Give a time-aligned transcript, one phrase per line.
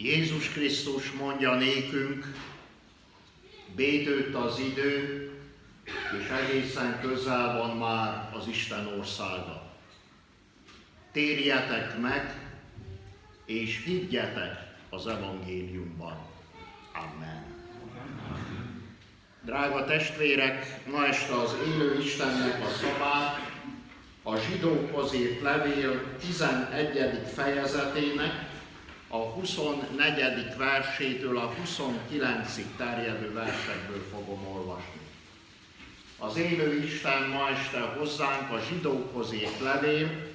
[0.00, 2.26] Jézus Krisztus mondja nékünk,
[3.76, 5.30] bédőtt az idő,
[6.20, 9.72] és egészen közel van már az Isten országa.
[11.12, 12.50] Térjetek meg,
[13.44, 16.26] és higgyetek az evangéliumban.
[16.92, 17.44] Amen.
[19.44, 23.48] Drága testvérek, ma este az élő Istennek a szavát
[24.22, 27.26] a zsidókhoz írt levél 11.
[27.34, 28.47] fejezetének
[29.08, 30.56] a 24.
[30.56, 32.58] versétől a 29.
[32.76, 35.00] terjedő versekből fogom olvasni.
[36.18, 40.26] Az élő Isten ma este hozzánk a zsidókhoz írt levél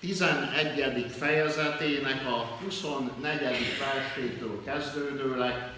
[0.00, 1.10] 11.
[1.18, 3.38] fejezetének a 24.
[3.78, 5.72] versétől kezdődőleg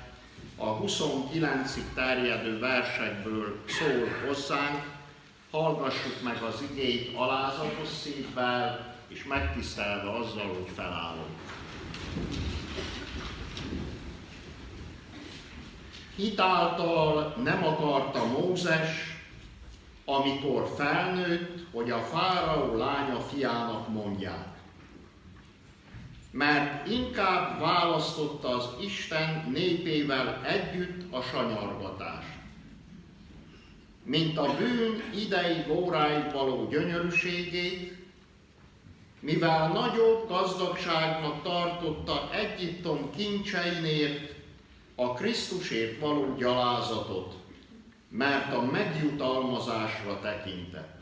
[0.57, 1.79] a 29.
[1.95, 4.83] terjedő versekből szól hozzánk,
[5.51, 11.41] hallgassuk meg az igét alázatos szívvel, és megtisztelve azzal, hogy felállunk.
[16.17, 19.21] Hitáltal nem akarta Mózes,
[20.05, 24.47] amikor felnőtt, hogy a fáraó lánya fiának mondják.
[26.31, 32.39] Mert inkább választotta az Isten népével együtt a sanyargatást,
[34.05, 38.02] mint a bűn idei óráig való gyönyörűségét,
[39.23, 44.29] mivel nagyobb gazdagságnak tartotta Egyiptom kincseinél
[44.95, 47.35] a Krisztusért való gyalázatot,
[48.09, 51.01] mert a megjutalmazásra tekintett.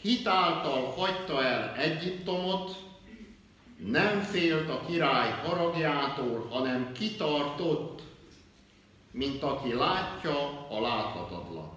[0.00, 2.76] Hitáltal hagyta el Egyiptomot,
[3.76, 8.02] nem félt a király haragjától, hanem kitartott,
[9.10, 11.73] mint aki látja a láthatatlan.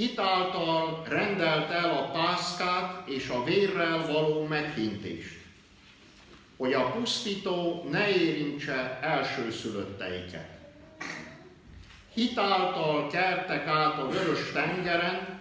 [0.00, 5.38] Hitáltal rendelt el a pászkát és a vérrel való meghintést,
[6.56, 10.58] hogy a pusztító ne érintse elsőszülötteiket.
[12.14, 15.40] Hitáltal kertek át a vörös tengeren,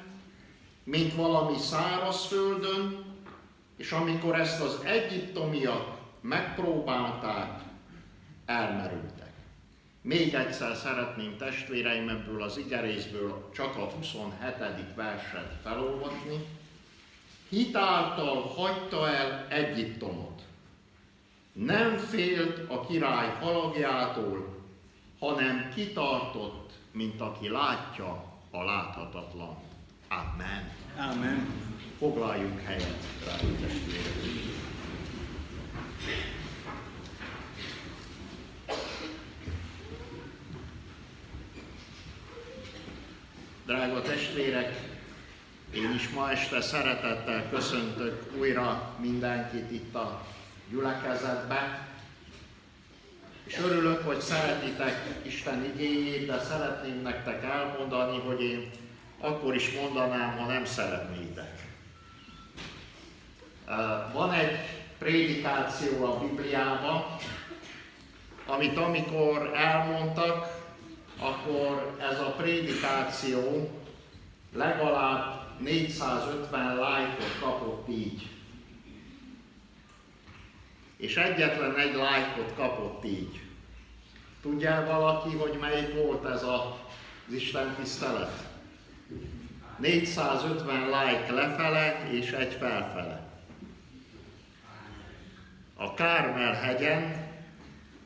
[0.84, 3.06] mint valami szárazföldön,
[3.78, 7.59] és amikor ezt az egyiptomiak megpróbálták,
[8.46, 9.19] elmerültek.
[10.02, 14.40] Még egyszer szeretném testvéreim ebből az igerészből csak a 27.
[14.96, 16.46] verset felolvasni.
[17.50, 20.42] Hitáltal hagyta el Egyiptomot.
[21.54, 24.58] Nem félt a király halagjától,
[25.20, 29.58] hanem kitartott, mint aki látja a láthatatlan.
[30.08, 30.72] Amen.
[30.98, 31.48] Amen.
[31.98, 34.30] Foglaljunk helyet, drága testvérek.
[43.66, 44.81] Drága testvérek,
[45.74, 50.22] én is ma este szeretettel köszöntök újra mindenkit itt a
[50.69, 51.88] gyülekezetbe,
[53.44, 58.69] és örülök, hogy szeretitek Isten igényét, de szeretném nektek elmondani, hogy én
[59.19, 61.67] akkor is mondanám, ha nem szeretnétek.
[64.13, 64.57] Van egy
[65.00, 67.06] prédikáció a Bibliában,
[68.45, 70.57] amit amikor elmondtak,
[71.19, 73.71] akkor ez a prédikáció
[74.53, 78.30] legalább 450 lájkot kapott így.
[80.97, 83.40] És egyetlen egy lájkot kapott így.
[84.42, 86.78] Tudja valaki, hogy melyik volt ez a,
[87.28, 88.48] az Isten tisztelet?
[89.78, 93.28] 450 like lefele és egy felfele.
[95.75, 97.28] A Kármel hegyen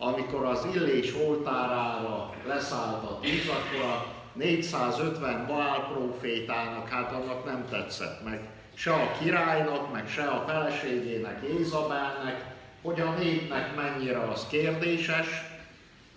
[0.04, 7.66] amikor az Illés oltárára leszállt a tűz, akkor a 450 Baál profétának, hát annak nem
[7.70, 8.50] tetszett meg.
[8.74, 12.46] Se a királynak, meg se a feleségének, Ézabelnek,
[12.82, 15.28] hogy a népnek mennyire az kérdéses,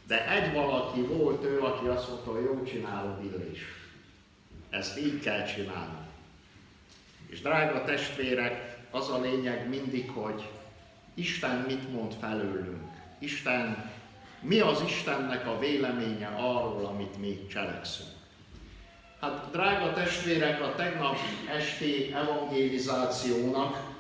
[0.07, 3.61] de egy valaki volt ő, aki azt mondta, hogy jó csinálod Illés.
[4.71, 6.07] Ezt így kell csinálni.
[7.27, 10.49] És drága testvérek, az a lényeg mindig, hogy
[11.15, 12.91] Isten mit mond felőlünk.
[13.19, 13.91] Isten,
[14.47, 18.09] mi az Istennek a véleménye arról, amit mi cselekszünk.
[19.21, 21.17] Hát, drága testvérek, a tegnap
[21.57, 23.95] esti evangélizációnak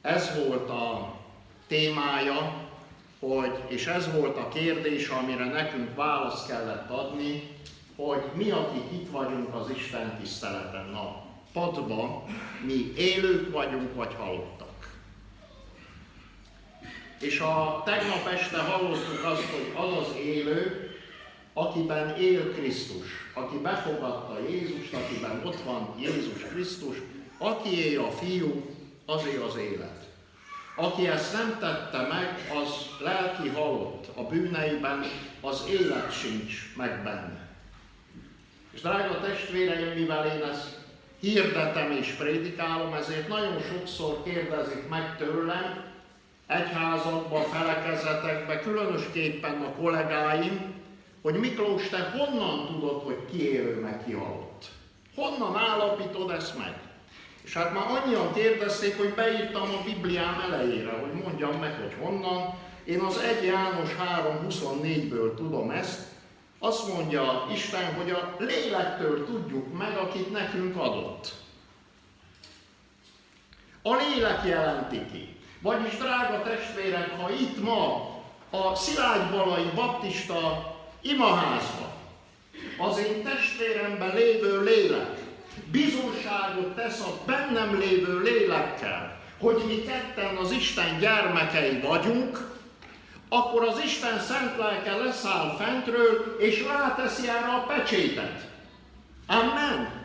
[0.00, 1.14] ez volt a
[1.66, 2.68] témája,
[3.20, 7.56] hogy, és ez volt a kérdés, amire nekünk választ kellett adni,
[7.96, 12.22] hogy mi, akik itt vagyunk az Isten tiszteleten, na, padban,
[12.66, 14.69] mi élők vagyunk, vagy halottak.
[17.20, 20.90] És a tegnap este hallottuk azt, hogy az az élő,
[21.52, 26.96] akiben él Krisztus, aki befogadta Jézust, akiben ott van Jézus Krisztus,
[27.38, 28.76] akié a fiú,
[29.06, 30.08] azé az élet.
[30.76, 33.52] Aki ezt nem tette meg, az lelki
[34.14, 35.04] a bűneiben,
[35.40, 37.48] az élet sincs meg benne.
[38.72, 40.78] És drága testvéreim, mivel én ezt
[41.20, 45.89] hirdetem és prédikálom, ezért nagyon sokszor kérdezik meg tőlem,
[46.50, 50.74] egyházakba, felekezetekbe, különösképpen a kollégáim,
[51.22, 54.64] hogy Miklós, te honnan tudod, hogy ki élő meg ki halott?
[55.14, 56.80] Honnan állapítod ezt meg?
[57.42, 62.54] És hát már annyian kérdezték, hogy beírtam a Bibliám elejére, hogy mondjam meg, hogy honnan.
[62.84, 66.00] Én az 1 János 3.24-ből tudom ezt.
[66.58, 71.34] Azt mondja Isten, hogy a lélektől tudjuk meg, akit nekünk adott.
[73.82, 75.39] A lélek jelenti ki.
[75.60, 78.08] Vagyis, drága testvérek, ha itt ma
[78.50, 81.90] a Szilágy Balai Baptista imaházban
[82.78, 85.18] az én testvéremben lévő lélek
[85.70, 92.58] bizonságot tesz a bennem lévő lélekkel, hogy mi ketten az Isten gyermekei vagyunk,
[93.28, 98.48] akkor az Isten szent lelke leszáll fentről, és ráteszi erre a pecsétet.
[99.26, 99.98] Amen.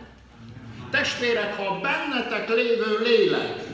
[0.89, 3.64] Testvérek, ha bennetek lévő lélek,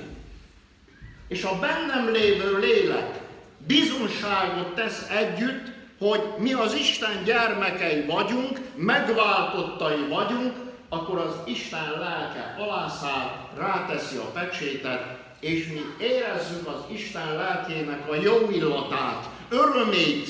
[1.32, 3.20] és a bennem lévő lélek
[3.58, 10.54] bizonságot tesz együtt, hogy mi az Isten gyermekei vagyunk, megváltottai vagyunk,
[10.90, 18.16] akkor az Isten lelke alászáll, ráteszi a pecsétet, és mi érezzük az Isten lelkének a
[18.16, 20.28] jó illatát, örömét,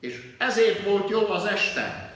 [0.00, 2.14] és ezért volt jó az este.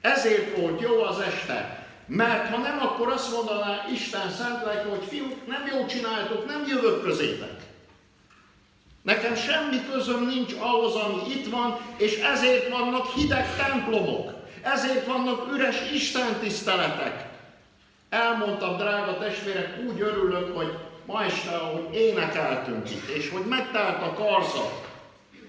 [0.00, 1.77] Ezért volt jó az este.
[2.08, 6.64] Mert ha nem, akkor azt mondaná Isten szent lelke, hogy fiúk, nem jól csináltok, nem
[6.66, 7.66] jövök közétek.
[9.02, 14.32] Nekem semmi közöm nincs ahhoz, ami itt van, és ezért vannak hideg templomok.
[14.62, 17.26] Ezért vannak üres Isten tiszteletek.
[18.08, 24.12] Elmondtam, drága testvérek, úgy örülök, hogy ma este, ahogy énekeltünk itt, és hogy megtelt a
[24.12, 24.87] karzat,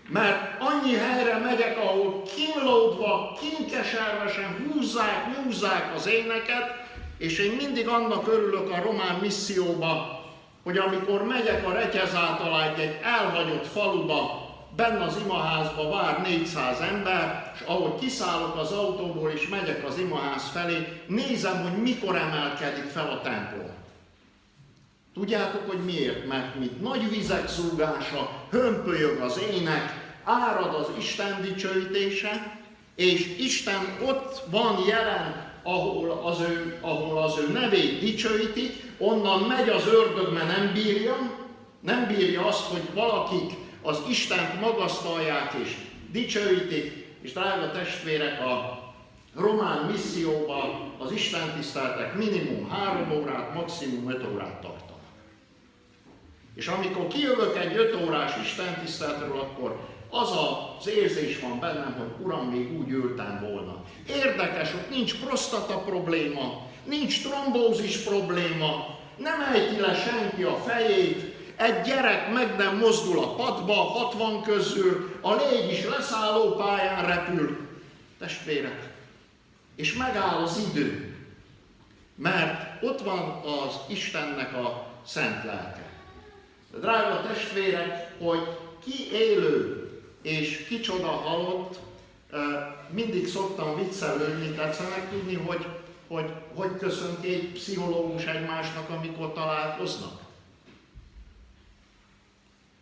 [0.10, 8.28] mert annyi helyre megyek, ahol kínlódva, kinkeservesen húzzák, nyúzzák az éneket, és én mindig annak
[8.28, 10.24] örülök a román misszióba,
[10.64, 17.52] hogy amikor megyek a Retyez alá egy elhagyott faluba, benne az imaházba vár 400 ember,
[17.56, 23.10] és ahogy kiszállok az autóból és megyek az imaház felé, nézem, hogy mikor emelkedik fel
[23.10, 23.78] a templom.
[25.14, 26.28] Tudjátok, hogy miért?
[26.28, 29.99] Mert mint nagy vizek zúgása, hömpölyög az ének,
[30.30, 32.58] árad az Isten dicsőítése,
[32.96, 39.70] és Isten ott van jelen, ahol az ő, ahol az ő nevét dicsőítik, onnan megy
[39.70, 41.16] az ördög, mert nem bírja,
[41.80, 45.76] nem bírja azt, hogy valakik az Istent magasztalják és
[46.12, 48.80] dicsőítik, és drága testvérek, a
[49.36, 55.00] román misszióban az Isten tiszteltek minimum három órát, maximum öt órát tartanak.
[56.56, 58.84] És amikor kijövök egy öt órás Isten
[59.34, 59.80] akkor
[60.10, 63.84] az az érzés van bennem, hogy Uram, még úgy ültem volna.
[64.08, 71.82] Érdekes, hogy nincs prostata probléma, nincs trombózis probléma, nem ejti le senki a fejét, egy
[71.82, 77.68] gyerek meg nem mozdul a padba, 60 közül, a légy is leszálló pályán repül.
[78.20, 78.94] Testvérek,
[79.76, 81.16] és megáll az idő,
[82.16, 85.90] mert ott van az Istennek a szent lelke.
[86.80, 89.79] Drága testvérek, hogy ki élő
[90.21, 91.80] és kicsoda halott,
[92.90, 95.66] mindig szoktam viccelődni, tetszenek tudni, hogy
[96.09, 100.21] hogy hogy köszönt egy pszichológus egymásnak, amikor találkoznak.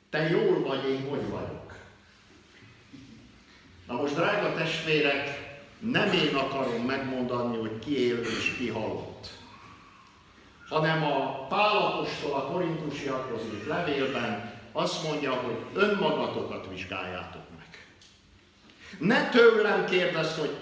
[0.09, 1.75] Te jól vagy, én hogy vagyok.
[3.87, 9.27] Na most, drága testvérek, nem én akarom megmondani, hogy ki él és ki halott,
[10.69, 17.85] hanem a Pálapostól a korintusiakhoz írt levélben azt mondja, hogy önmagatokat vizsgáljátok meg.
[18.99, 20.55] Ne tőlem kérdezz, hogy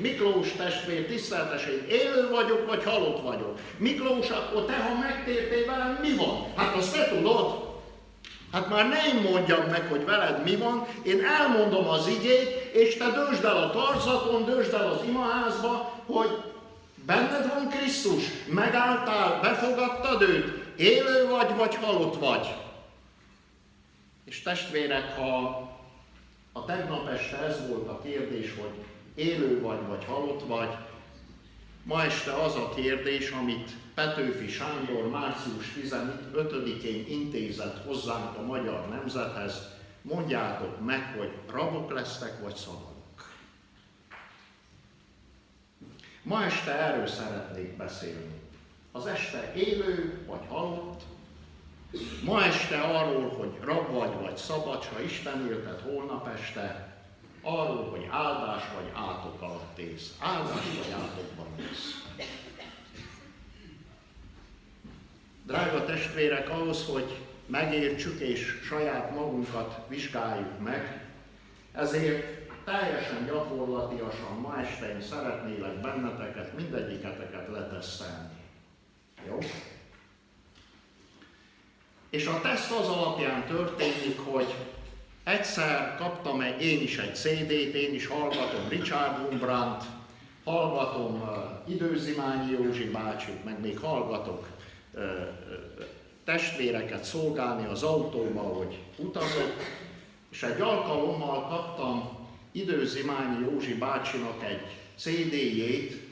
[0.00, 3.58] Miklós testvér, tiszteltes, én élő vagyok, vagy halott vagyok.
[3.76, 6.52] Miklós, akkor te, ha megtértél velem, mi van?
[6.56, 7.66] Hát azt te tudod.
[8.52, 13.10] Hát már nem mondjam meg, hogy veled mi van, én elmondom az igét, és te
[13.10, 16.30] dösd el a tarzaton, dösd el az imaházba, hogy
[17.06, 22.46] benned van Krisztus, megálltál, befogadtad őt, élő vagy, vagy halott vagy.
[24.28, 25.46] És testvérek, ha
[26.52, 30.76] a tegnap este ez volt a kérdés, hogy élő vagy, vagy halott vagy,
[31.82, 39.68] ma este az a kérdés, amit Petőfi Sándor március 15-én intézett hozzánk a magyar nemzethez,
[40.02, 43.32] mondjátok meg, hogy rabok lesztek, vagy szabadok.
[46.22, 48.40] Ma este erről szeretnék beszélni.
[48.92, 51.02] Az este élő vagy halott,
[52.24, 56.96] Ma este arról, hogy rab vagy, vagy szabad, ha Isten éltet holnap este,
[57.42, 60.14] arról, hogy áldás vagy átok alatt ész.
[60.18, 62.04] Áldás vagy átokban ész.
[65.46, 67.16] Drága testvérek, ahhoz, hogy
[67.46, 71.06] megértsük és saját magunkat vizsgáljuk meg,
[71.72, 78.36] ezért teljesen gyakorlatiasan ma este én szeretnélek benneteket, mindegyiketeket letesztelni.
[79.26, 79.38] Jó?
[82.10, 84.54] És a teszt az alapján történik, hogy
[85.24, 89.84] egyszer kaptam egy, én is egy CD-t, én is hallgatom Richard Wurmbrandt,
[90.44, 94.48] hallgatom uh, Időzimányi Józsi bácsit, meg még hallgatok
[94.94, 95.02] uh,
[96.24, 99.52] testvéreket szolgálni az autóba, hogy utazok,
[100.30, 104.60] és egy alkalommal kaptam Időzimányi Józsi bácsinak egy
[104.96, 106.07] CD-jét,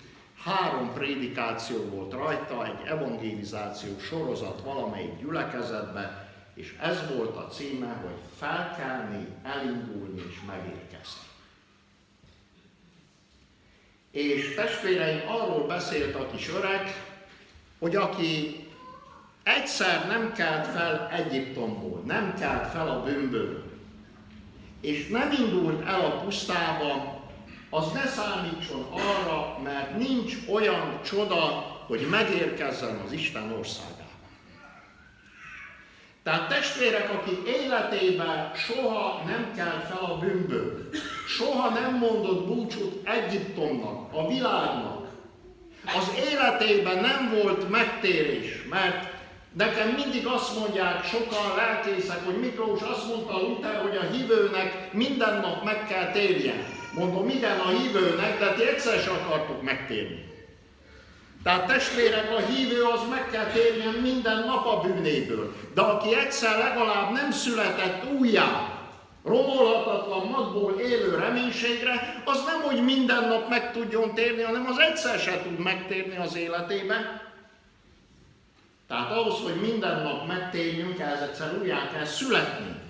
[0.47, 8.21] három prédikáció volt rajta, egy evangelizációs sorozat valamelyik gyülekezetbe, és ez volt a címe, hogy
[8.39, 11.21] felkelni, elindulni és megérkezni.
[14.11, 17.05] És testvéreim, arról beszélt a kis öreg,
[17.79, 18.57] hogy aki
[19.43, 23.65] egyszer nem kelt fel Egyiptomból, nem kelt fel a bűnből,
[24.81, 27.16] és nem indult el a pusztába,
[27.77, 31.45] az ne számítson arra, mert nincs olyan csoda,
[31.87, 33.95] hogy megérkezzen az Isten országába.
[36.23, 40.89] Tehát testvérek, akik életében soha nem kelt fel a bűnből,
[41.27, 45.07] soha nem mondott búcsút Egyiptomnak, a világnak,
[45.85, 49.15] az életében nem volt megtérés, mert
[49.57, 55.41] Nekem mindig azt mondják sokan lelkészek, hogy Miklós azt mondta Luther, hogy a hívőnek minden
[55.41, 56.76] nap meg kell térjen.
[56.97, 60.35] Mondom, igen a hívőnek, de ti egyszer sem akartok megtérni.
[61.43, 65.55] Tehát testvérek, a hívő az meg kell térjen minden nap a bűnéből.
[65.75, 68.77] De aki egyszer legalább nem született újjá,
[69.25, 75.19] romolhatatlan magból élő reménységre, az nem, hogy minden nap meg tudjon térni, hanem az egyszer
[75.19, 77.21] se tud megtérni az életében.
[78.89, 82.86] Tehát ahhoz, hogy minden nap megtérjünk, ehhez egyszer újjá kell születni.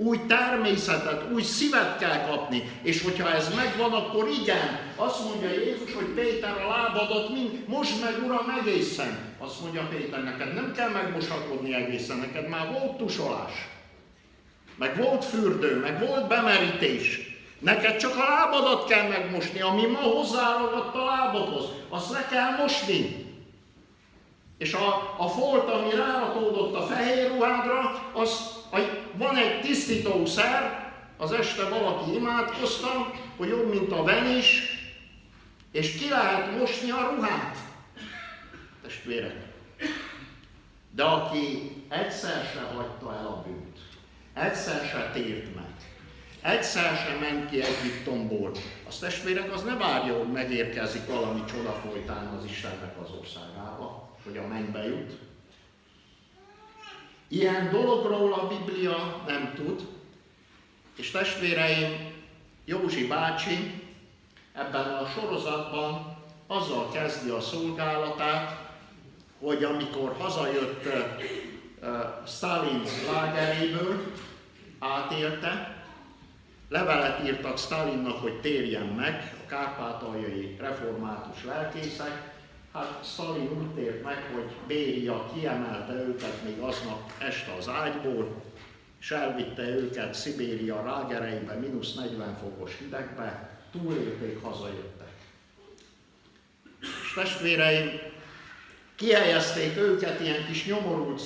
[0.00, 5.94] Új természetet, új szívet kell kapni, és hogyha ez megvan, akkor igen, azt mondja Jézus,
[5.94, 9.18] hogy Péter a lábadat mind, most meg Uram egészen.
[9.38, 13.52] Azt mondja Péter, neked nem kell megmosakodni egészen, neked már volt tusolás.
[14.76, 17.36] Meg volt fürdő, meg volt bemerítés.
[17.58, 23.26] Neked csak a lábadat kell megmosni, ami ma hozzáragadt a lábadhoz, azt le kell mosni.
[24.58, 28.78] És a, a folt, ami ráratódott a fehér ruhádra, az, a,
[29.16, 34.76] van egy tisztítószer, az este valaki imádkozta, hogy jobb, mint a venis,
[35.72, 37.56] és ki lehet mosni a ruhát.
[38.82, 39.36] Testvérek.
[40.90, 43.78] De aki egyszer se hagyta el a bűnt,
[44.34, 45.74] egyszer se tért meg,
[46.42, 48.50] egyszer se ment ki Egyiptomból,
[48.88, 54.36] az testvérek az ne várja, hogy megérkezik valami csoda folytán az Istennek az országába hogy
[54.36, 55.18] a mennybe jut.
[57.28, 59.86] Ilyen dologról a Biblia nem tud,
[60.96, 62.16] és testvéreim,
[62.64, 63.82] Józsi bácsi
[64.52, 66.16] ebben a sorozatban
[66.46, 68.70] azzal kezdi a szolgálatát,
[69.40, 70.88] hogy amikor hazajött
[72.26, 72.82] Stalin
[73.12, 74.12] lágeréből,
[74.78, 75.82] átélte,
[76.68, 82.37] levelet írtak Stalinnak, hogy térjen meg, a kárpátaljai református lelkészek,
[82.72, 88.42] Hát Stalin úgy tért meg, hogy Béria kiemelte őket még aznap este az ágyból,
[89.00, 95.12] és elvitte őket Szibéria rágereibe, mínusz 40 fokos hidegbe, túlélték, hazajöttek.
[96.80, 97.90] És testvéreim,
[98.94, 101.22] kihelyezték őket ilyen kis nyomorult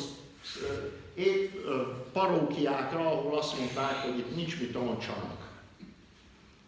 [2.12, 5.50] parókiákra, ahol azt mondták, hogy itt nincs mit oncsanak.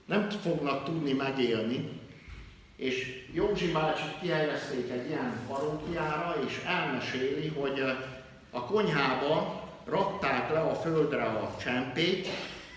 [0.05, 2.01] Nem fognak tudni megélni,
[2.77, 7.83] és Józsi bácsi kihelyezték egy ilyen parókiára, és elmeséli, hogy
[8.51, 12.29] a konyhába rakták le a földre a csempét,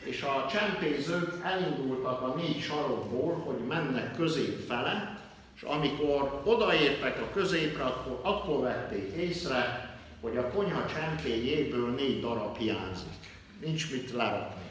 [0.03, 5.19] és a csempézők elindultak a négy sarokból, hogy mennek közép fele,
[5.55, 9.89] és amikor odaértek a középre, akkor, akkor vették észre,
[10.21, 13.35] hogy a konyha csempéjéből négy darab hiányzik.
[13.59, 14.65] Nincs mit lerakni.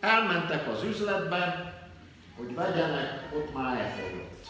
[0.00, 1.72] Elmentek az üzletbe,
[2.38, 4.46] hogy vegyenek, ott már elfogyott.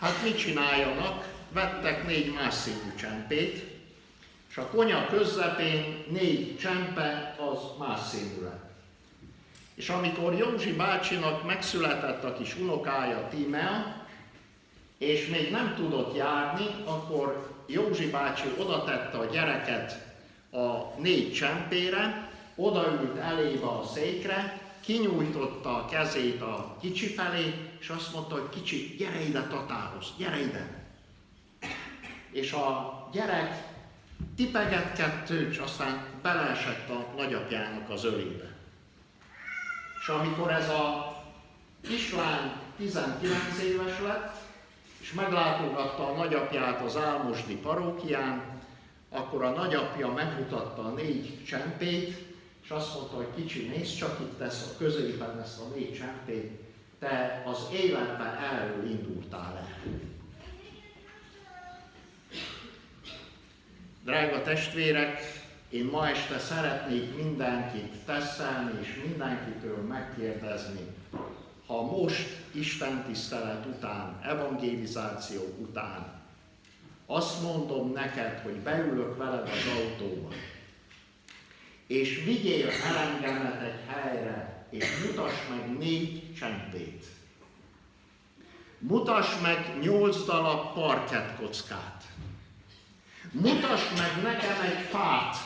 [0.00, 1.32] Hát mit csináljanak?
[1.52, 3.64] Vettek négy más színű csempét,
[4.50, 8.46] és a konya közepén négy csempe az más színű.
[9.74, 14.06] És amikor Józsi bácsinak megszületett a kis unokája Tímea,
[14.98, 20.14] és még nem tudott járni, akkor Józsi bácsi oda tette a gyereket
[20.52, 28.12] a négy csempére, odaült elébe a székre, kinyújtotta a kezét a kicsi felé, és azt
[28.12, 30.84] mondta, hogy kicsi, gyere ide tatához, gyere ide.
[32.30, 33.72] És a gyerek
[34.36, 38.52] tipegetkettő, és aztán beleesett a nagyapjának az ölébe.
[40.00, 41.14] És amikor ez a
[41.88, 44.36] kislány 19 éves lett,
[45.00, 48.42] és meglátogatta a nagyapját az Álmosdi parókián,
[49.10, 52.33] akkor a nagyapja megmutatta a négy csempét,
[52.64, 56.50] és azt mondta, hogy kicsi, nézd csak itt ezt a középen ezt a négy csempét,
[56.98, 60.00] te az életben erről indultál el.
[64.04, 65.20] Drága testvérek,
[65.68, 70.86] én ma este szeretnék mindenkit teszelni és mindenkitől megkérdezni,
[71.66, 76.22] ha most Isten tisztelet után, evangelizáció után
[77.06, 80.28] azt mondom neked, hogy beülök veled az autóba,
[81.86, 87.04] és vigyél el engemet egy helyre, és mutass meg négy csempét.
[88.78, 92.04] Mutass meg nyolc darab parkettkockát.
[93.30, 95.36] Mutass meg nekem egy fát.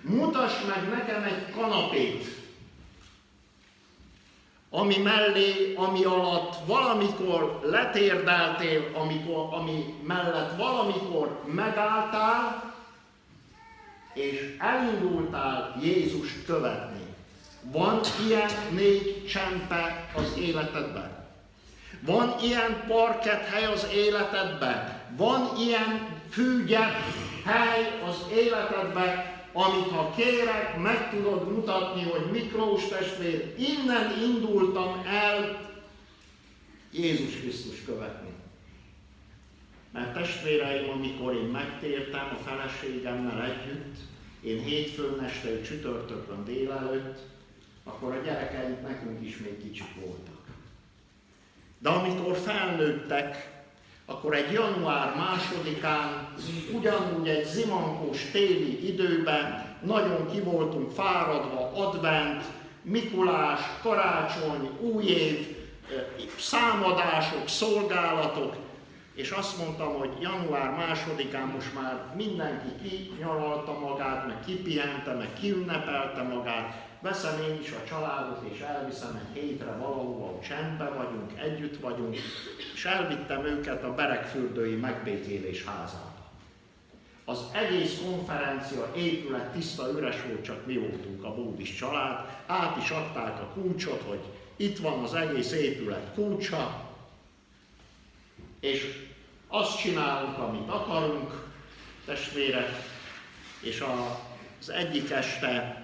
[0.00, 2.26] Mutass meg nekem egy kanapét,
[4.70, 12.73] ami mellé, ami alatt valamikor letérdeltél, amikor, ami mellett valamikor megálltál,
[14.14, 17.02] és elindultál Jézust követni.
[17.72, 21.26] Van ilyen négy csempe az életedben?
[22.00, 25.02] Van ilyen parket hely az életedben?
[25.16, 26.96] Van ilyen fügyet
[27.44, 35.60] hely az életedben, amit ha kérek, meg tudod mutatni, hogy Miklós testvér, innen indultam el
[36.90, 38.33] Jézus Krisztus követni.
[39.94, 43.96] Mert testvéreim, amikor én megtértem a feleségemmel együtt,
[44.40, 47.18] én hétfőn este, csütörtökön délelőtt,
[47.84, 50.40] akkor a gyerekeink nekünk is még kicsik voltak.
[51.78, 53.62] De amikor felnőttek,
[54.06, 56.34] akkor egy január másodikán,
[56.72, 62.44] ugyanúgy egy zimankós téli időben nagyon ki voltunk fáradva, advent,
[62.82, 65.56] Mikulás, karácsony, új év,
[66.38, 68.63] számadások, szolgálatok,
[69.14, 76.22] és azt mondtam, hogy január másodikán most már mindenki kinyaralta magát, meg kipihente, meg kiünnepelte
[76.22, 82.16] magát, veszem én is a családot, és elviszem egy hétre valahova, csendben vagyunk, együtt vagyunk,
[82.74, 86.12] és elvittem őket a Berekfürdői megbékélés házába.
[87.24, 92.90] Az egész konferencia épület tiszta üres volt, csak mi voltunk a Bódis család, át is
[92.90, 94.20] adták a kulcsot, hogy
[94.56, 96.83] itt van az egész épület kulcsa,
[98.64, 99.08] és
[99.48, 101.48] azt csinálunk, amit akarunk,
[102.04, 102.70] testvérek,
[103.60, 103.84] és
[104.60, 105.82] az egyik este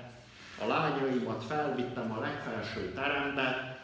[0.63, 3.79] a lányaimat felvittem a legfelső terembe,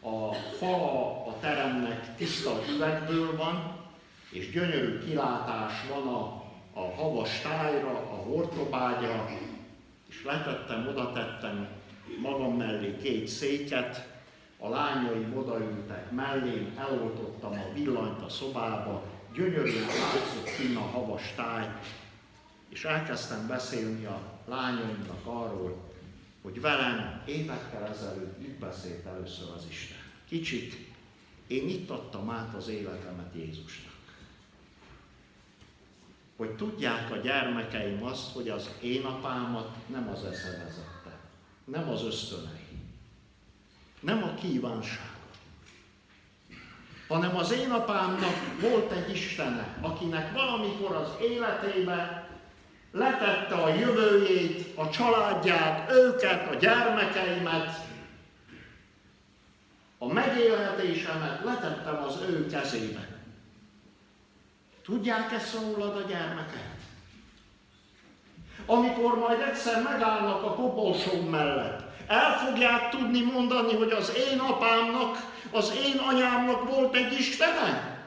[0.00, 3.76] a fala a teremnek tiszta üvegből van,
[4.30, 9.28] és gyönyörű kilátás van a, a havas tájra, a hortrobágyra,
[10.08, 11.68] és letettem, oda tettem
[12.20, 14.17] magam mellé két széket,
[14.58, 19.02] a lányaim odaültek mellém, eloltottam a villanyt a szobába,
[19.34, 21.66] gyönyörűen látszott kinn a havas táj,
[22.68, 25.76] és elkezdtem beszélni a lányaimnak arról,
[26.42, 29.98] hogy velem évekkel ezelőtt itt beszélt először az Isten.
[30.28, 30.74] Kicsit
[31.46, 31.90] én itt
[32.28, 33.92] át az életemet Jézusnak.
[36.36, 41.18] Hogy tudják a gyermekeim azt, hogy az én apámat nem az esze vezette,
[41.64, 42.67] nem az ösztönei,
[44.00, 45.10] nem a kívánság,
[47.08, 52.28] hanem az én apámnak volt egy Istene, akinek valamikor az életébe
[52.92, 57.86] letette a jövőjét, a családját, őket, a gyermekeimet,
[59.98, 63.08] a megélhetésemet letettem az ő kezébe.
[64.82, 66.76] Tudják ezt rólad a gyermeket?
[68.66, 75.16] Amikor majd egyszer megállnak a koporsó mellett, el fogják tudni mondani, hogy az én apámnak,
[75.50, 77.98] az én anyámnak volt egy Istene,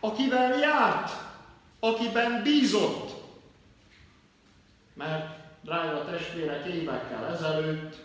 [0.00, 1.10] akivel járt,
[1.80, 3.10] akiben bízott.
[4.94, 7.96] Mert, drága testvérek, évekkel ezelőtt,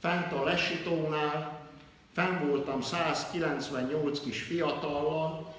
[0.00, 1.60] fent a lesitónál,
[2.14, 5.54] fenn voltam 198 kis fiatallal,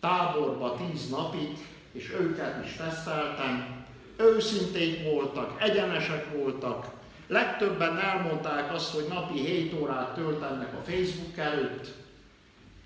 [0.00, 1.58] táborba 10 napig,
[1.92, 3.83] és őket is teszteltem,
[4.16, 6.86] őszinték voltak, egyenesek voltak,
[7.26, 12.02] legtöbben elmondták azt, hogy napi 7 órát töltenek a Facebook előtt,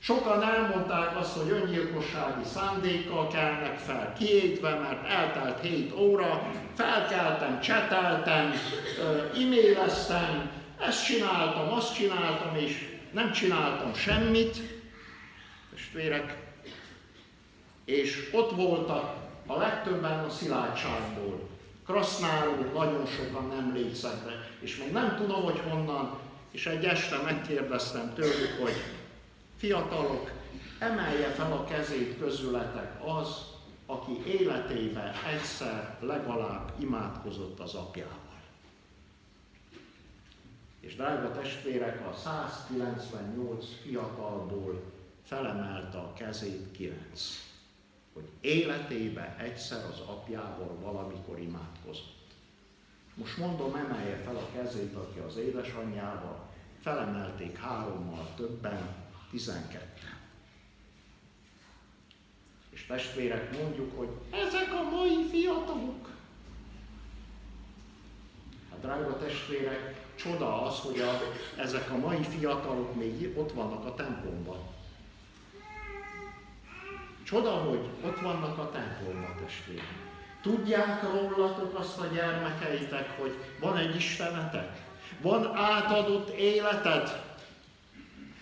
[0.01, 8.53] Sokan elmondták azt, hogy öngyilkossági szándékkal kelnek fel, kiétve, mert eltelt 7 óra, felkeltem, cseteltem,
[9.35, 14.57] e-maileztem, ezt csináltam, azt csináltam, és nem csináltam semmit,
[15.71, 16.37] testvérek,
[17.85, 19.14] és ott voltak
[19.49, 21.49] a legtöbben a szilárdságból.
[21.87, 26.19] Krasznáról nagyon sokan nem létszekre, és még nem tudom, hogy honnan,
[26.51, 28.75] és egy este megkérdeztem tőlük, hogy
[29.57, 30.31] Fiatalok,
[30.79, 33.29] emelje fel a kezét közületek az,
[33.87, 38.17] aki életében egyszer legalább imádkozott az apjával.
[40.81, 44.83] És drága testvérek, a 198 fiatalból
[45.25, 47.48] felemelte a kezét 9,
[48.12, 52.16] hogy életébe egyszer az apjával valamikor imádkozott.
[53.14, 56.49] Most mondom, emelje fel a kezét, aki az édesanyjával,
[56.81, 58.88] felemelték hárommal többen,
[59.31, 59.87] 12.
[62.71, 66.09] És testvérek, mondjuk, hogy ezek a mai fiatalok.
[68.71, 71.21] Hát drága testvérek, csoda az, hogy a,
[71.61, 74.67] ezek a mai fiatalok még ott vannak a templomban.
[77.29, 79.85] Csoda, hogy ott vannak a templomban, testvérek.
[80.43, 84.83] Tudják rólatok azt a gyermekeitek, hogy van egy Istenetek?
[85.21, 87.23] Van átadott életed?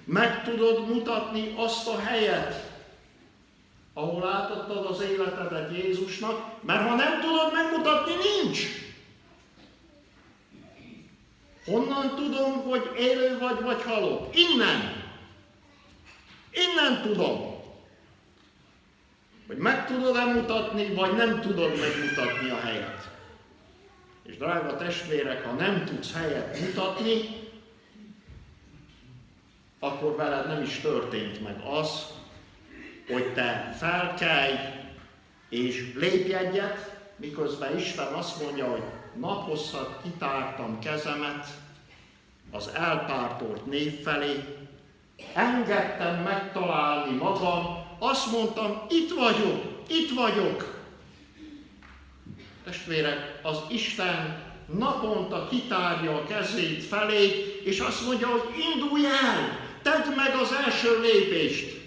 [0.04, 2.70] Meg tudod mutatni azt a helyet,
[3.94, 8.60] ahol átadtad az életedet Jézusnak, mert ha nem tudod megmutatni, nincs.
[11.64, 14.34] Honnan tudom, hogy élő vagy, vagy halott?
[14.34, 15.04] Innen.
[16.50, 17.55] Innen tudom.
[19.46, 23.10] Hogy meg tudod-e mutatni, vagy nem tudod megmutatni a helyet.
[24.22, 27.20] És drága testvérek, ha nem tudsz helyet mutatni,
[29.78, 32.06] akkor veled nem is történt meg az,
[33.08, 34.54] hogy te felkelj
[35.48, 38.82] és lépj egyet, miközben Isten azt mondja, hogy
[39.14, 41.46] naphosszat kitártam kezemet
[42.50, 44.44] az elpártolt név felé,
[45.34, 50.84] engedtem megtalálni magam, azt mondtam, itt vagyok, itt vagyok.
[52.64, 54.44] Testvérek, az Isten
[54.78, 58.42] naponta kitárja a kezét felé, és azt mondja, hogy
[58.74, 61.80] indulj el, Tedd meg az első lépést.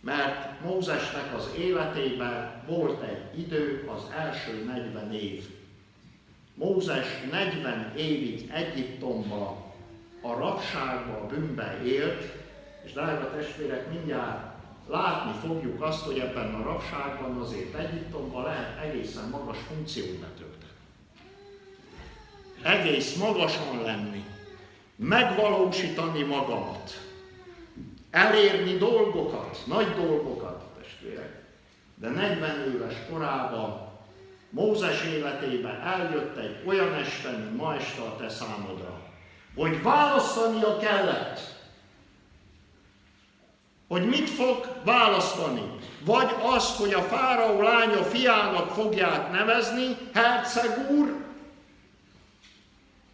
[0.00, 5.44] Mert Mózesnek az életében volt egy idő, az első 40 év.
[6.54, 9.74] Mózes 40 évig Egyiptomba,
[10.20, 12.32] a rabságba, a bűnbe élt,
[12.86, 14.54] és drága testvérek, mindjárt
[14.88, 20.72] látni fogjuk azt, hogy ebben a rabságban azért Egyiptomban lehet egészen magas funkciót betölteni.
[22.62, 24.24] Egész magasan lenni
[24.96, 27.00] megvalósítani magamat,
[28.10, 31.44] elérni dolgokat, nagy dolgokat, testvérek.
[31.94, 33.84] De 40 éves korában
[34.50, 39.00] Mózes életében eljött egy olyan este, mint ma este a te számodra,
[39.54, 41.55] hogy választania kellett,
[43.88, 45.62] hogy mit fog választani.
[46.04, 51.24] Vagy azt, hogy a fáraó lánya fiának fogják nevezni, herceg úr,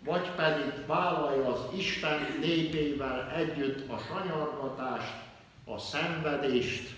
[0.05, 5.13] vagy pedig vállalja az Isten népével együtt a sanyargatást,
[5.65, 6.91] a szenvedést,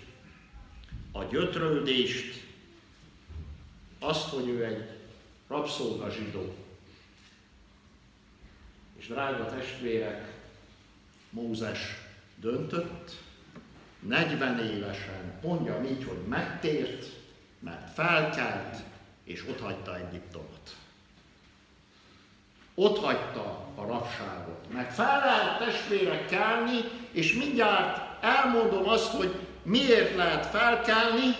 [1.11, 2.43] a gyötrődést,
[3.99, 4.89] azt, hogy ő egy
[5.47, 6.55] rabszolga zsidó.
[8.97, 10.33] És drága testvérek,
[11.29, 11.79] Mózes
[12.35, 13.24] döntött,
[14.07, 17.05] 40 évesen, mondja így, hogy megtért,
[17.59, 18.75] mert felkelt,
[19.23, 20.75] és otthagyta Egyiptomot.
[22.75, 24.73] Ott hagyta a rabságot.
[24.73, 26.79] Meg fel lehet testvérek kelni,
[27.11, 31.35] és mindjárt elmondom azt, hogy miért lehet felkelni.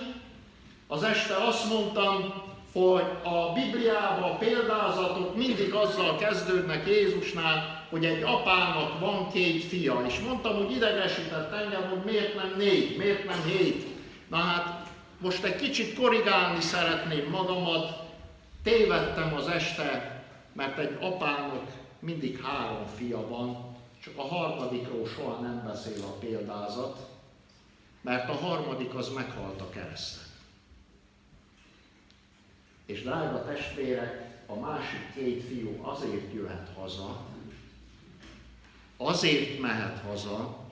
[0.88, 8.24] Az este azt mondtam, hogy a Bibliában a példázatok mindig azzal kezdődnek Jézusnál, hogy egy
[8.24, 10.04] apának van két fia.
[10.08, 13.86] És mondtam, hogy idegesített engem, hogy miért nem négy, miért nem hét.
[14.30, 18.04] Na hát most egy kicsit korrigálni szeretném magamat.
[18.64, 20.16] Tévedtem az este
[20.54, 27.08] mert egy apának mindig három fia van, csak a harmadikról soha nem beszél a példázat,
[28.02, 30.24] mert a harmadik az meghalt a kereszten.
[32.86, 37.35] És drága testvérek, a másik két fiú azért jöhet haza,
[38.98, 40.64] azért mehet haza,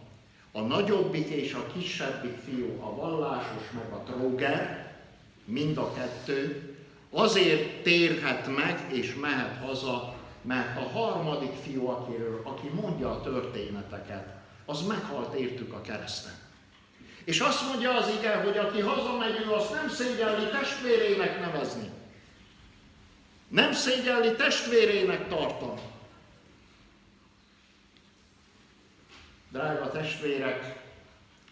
[0.52, 4.94] a nagyobbik és a kisebbik fiú, a vallásos meg a tróger,
[5.46, 6.74] mind a kettő,
[7.10, 14.36] azért térhet meg és mehet haza, mert a harmadik fiú, akiről, aki mondja a történeteket,
[14.66, 16.34] az meghalt értük a kereszten.
[17.24, 21.90] És azt mondja az ige, hogy aki hazamegy, ő azt nem szégyelli testvérének nevezni.
[23.48, 25.82] Nem szégyelli testvérének tartani.
[29.54, 30.82] Drága testvérek,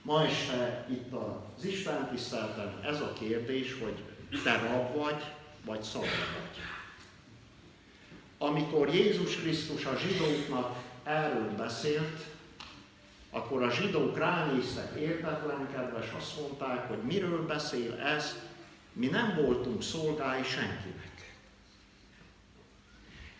[0.01, 4.03] ma este itt az Isten tisztelten ez a kérdés, hogy
[4.43, 5.23] te rab vagy,
[5.65, 6.63] vagy szabad vagy.
[8.37, 12.25] Amikor Jézus Krisztus a zsidóknak erről beszélt,
[13.31, 18.35] akkor a zsidók ránéztek értetlenkedve, és azt mondták, hogy miről beszél ez,
[18.93, 21.10] mi nem voltunk szolgái senkinek.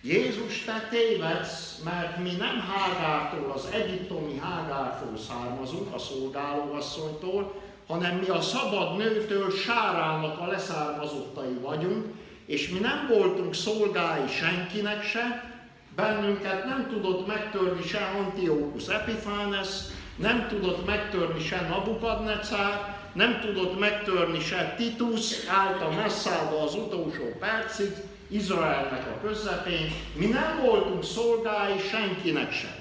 [0.03, 8.27] Jézus, te tévedsz, mert mi nem Hágártól, az egyiptomi Hágártól származunk, a szolgálóasszonytól, hanem mi
[8.27, 12.05] a szabad nőtől Sárának a leszármazottai vagyunk,
[12.45, 15.53] és mi nem voltunk szolgái senkinek se,
[15.95, 19.69] bennünket nem tudott megtörni se Antiochus Epiphanes,
[20.15, 27.23] nem tudott megtörni se Nabukadnecár, nem tudott megtörni se Titus, állt a messzába az utolsó
[27.39, 27.91] percig,
[28.31, 32.75] Izraelnek a közepén, mi nem voltunk szolgái senkinek sem.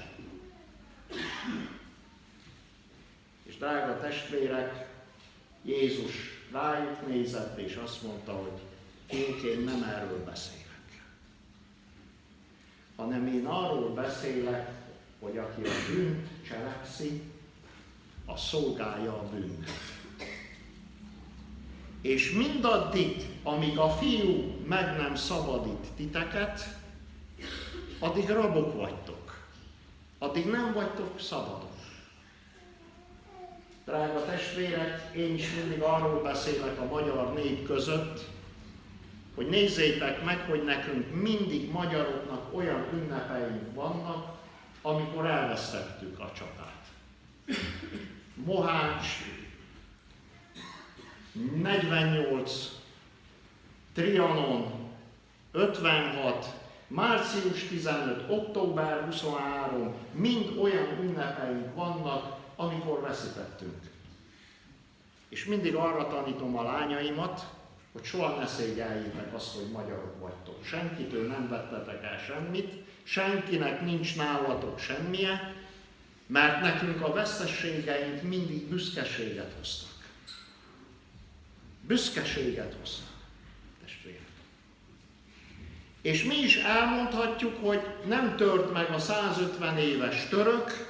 [3.43, 4.87] És drága testvérek,
[5.63, 6.13] Jézus
[6.51, 8.59] rájuk nézett, és azt mondta, hogy
[9.17, 11.03] én, én nem erről beszélek,
[12.95, 14.71] hanem én arról beszélek,
[15.19, 17.21] hogy aki a bűnt cselekszi,
[18.25, 19.90] a szolgálja a bűnnek.
[22.01, 26.79] És mindaddig, amíg a fiú meg nem szabadít titeket,
[27.99, 29.47] addig rabok vagytok.
[30.17, 31.69] Addig nem vagytok szabadok.
[33.85, 38.29] Drága testvérek, én is mindig arról beszélek a magyar nép között,
[39.35, 44.39] hogy nézzétek meg, hogy nekünk mindig magyaroknak olyan ünnepeink vannak,
[44.81, 46.85] amikor elvesztettük a csatát.
[48.33, 49.07] Mohács,
[51.33, 52.79] 48,
[53.93, 54.89] Trianon,
[55.51, 56.45] 56,
[56.87, 63.89] március 15, október 23, mind olyan ünnepeink vannak, amikor veszítettünk.
[65.29, 67.47] És mindig arra tanítom a lányaimat,
[67.91, 70.65] hogy soha ne szégyeljétek azt, hogy magyarok vagytok.
[70.65, 75.53] Senkitől nem vettetek el semmit, senkinek nincs nálatok semmije,
[76.27, 79.90] mert nekünk a vesztességeink mindig büszkeséget hoztak.
[81.91, 83.07] Büszkeséget hoztak,
[83.83, 84.21] testvérek.
[86.01, 90.87] És mi is elmondhatjuk, hogy nem tört meg a 150 éves török,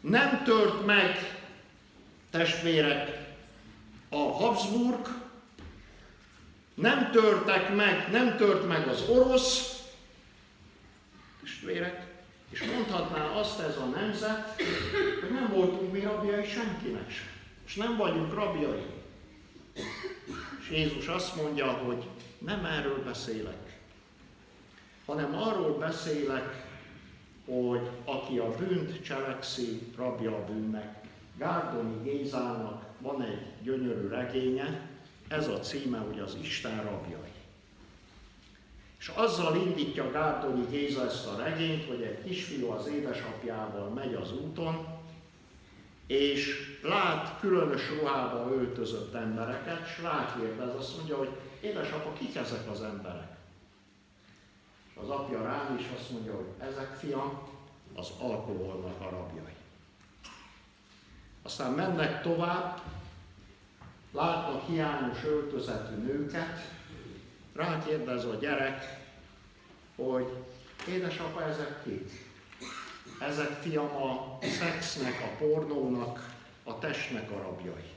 [0.00, 1.38] nem tört meg,
[2.30, 3.26] testvérek,
[4.08, 5.08] a Habsburg,
[6.74, 9.82] nem törtek meg, nem tört meg az orosz,
[11.40, 12.06] testvérek,
[12.50, 14.62] és mondhatná azt ez a nemzet,
[15.20, 17.28] hogy nem voltunk mi rabjai senkinek sem,
[17.66, 19.02] és nem vagyunk rabjai.
[20.60, 22.08] És Jézus azt mondja, hogy
[22.38, 23.80] nem erről beszélek,
[25.06, 26.66] hanem arról beszélek,
[27.44, 31.02] hogy aki a bűnt cselekszi, rabja a bűnnek.
[31.38, 34.88] Gárdonyi Gézának van egy gyönyörű regénye,
[35.28, 37.32] ez a címe, hogy az Isten rabjai.
[38.98, 44.32] És azzal indítja Gárdonyi Géza ezt a regényt, hogy egy kisfiú az édesapjával megy az
[44.32, 44.93] úton,
[46.06, 52.82] és lát különös ruhába öltözött embereket, és rákérdez, azt mondja, hogy édesapa, kik ezek az
[52.82, 53.36] emberek?
[54.90, 57.52] És az apja rám is azt mondja, hogy ezek fiam,
[57.94, 59.52] az alkoholnak a rabjai.
[61.42, 62.80] Aztán mennek tovább,
[64.12, 66.72] látnak hiányos öltözetű nőket,
[67.54, 69.06] rákérdez a gyerek,
[69.96, 70.32] hogy
[70.88, 72.23] édesapa, ezek kik?
[73.18, 77.92] Ezek fiam a szexnek, a pornónak, a testnek a rabjai.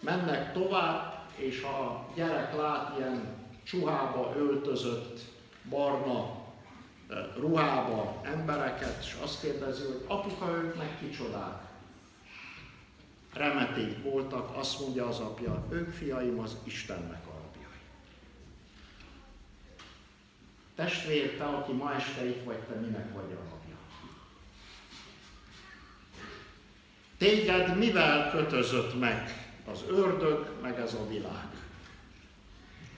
[0.00, 5.20] Mennek tovább, és a gyerek lát ilyen csuhába öltözött,
[5.68, 6.42] barna
[7.36, 11.62] ruhába embereket, és azt kérdezi, hogy apuka, ők meg kicsodák?
[13.32, 17.80] Remeték voltak, azt mondja az apja, ők fiaim az Istennek a rabjai.
[20.74, 23.76] Testvér, te, aki ma este itt vagy, te minek vagy a rabja?
[27.18, 31.48] Téged mivel kötözött meg az ördög, meg ez a világ?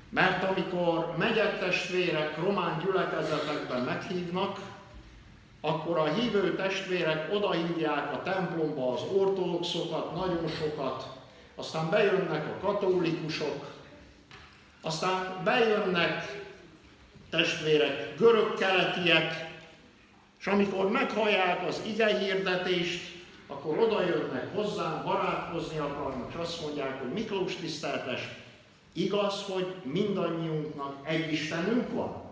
[0.09, 4.59] Mert amikor megyek testvérek román gyülekezetekben meghívnak,
[5.61, 11.07] akkor a hívő testvérek odahívják a templomba az ortodoxokat, nagyon sokat,
[11.55, 13.75] aztán bejönnek a katolikusok,
[14.83, 16.45] aztán bejönnek
[17.37, 19.55] testvérek, görög-keletiek,
[20.40, 23.14] és amikor meghallják az ige hirdetést,
[23.46, 28.20] akkor oda jönnek hozzám, barátkozni akarnak, és azt mondják, hogy Miklós tiszteltes,
[28.92, 32.25] igaz, hogy mindannyiunknak egy Istenünk van?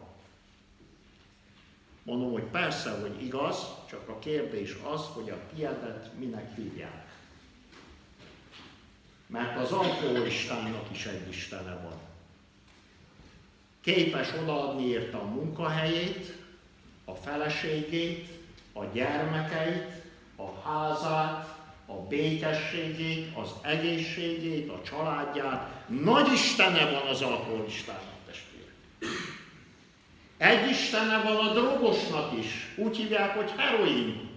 [2.02, 7.12] Mondom, hogy persze, hogy igaz, csak a kérdés az, hogy a tiedet minek hívják.
[9.26, 12.03] Mert az alkoholistának is egy Istene van.
[13.84, 16.32] Képes odaadni érte a munkahelyét,
[17.04, 18.28] a feleségét,
[18.72, 20.02] a gyermekeit,
[20.36, 25.88] a házát, a békességét, az egészségét, a családját.
[25.88, 28.70] Nagy Istene van az alkoholistának, testvére.
[30.36, 32.74] Egy Istene van a drogosnak is.
[32.76, 34.30] Úgy hívják, hogy heroin.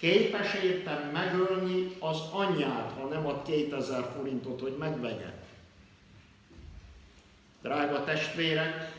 [0.00, 5.44] Képes értem megölni az anyját, ha nem ad 2000 forintot, hogy megvegye.
[7.66, 8.92] Drága testvérek,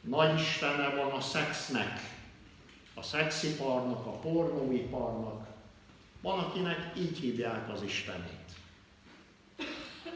[0.00, 2.00] nagy Istene van a szexnek,
[2.94, 5.46] a szexiparnak, a pornóiparnak.
[6.20, 8.50] Van, akinek így hívják az Istenét.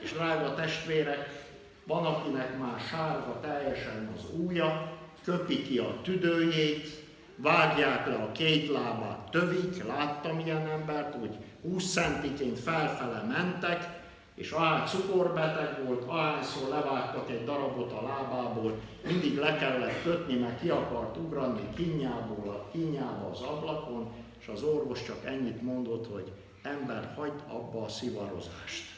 [0.02, 1.48] És drága testvérek,
[1.84, 7.04] van, akinek már sárga teljesen az úja, köpi ki a tüdőjét,
[7.36, 14.03] vágják le a két lábát tövik, láttam ilyen embert, úgy 20 centiként felfele mentek,
[14.34, 20.60] és ahány cukorbeteg volt, ahányszor levágtak egy darabot a lábából, mindig le kellett kötni, mert
[20.60, 26.32] ki akart ugrani kinyából a kinyába az ablakon, és az orvos csak ennyit mondott, hogy
[26.62, 28.92] ember, hagyd abba a szivarozást.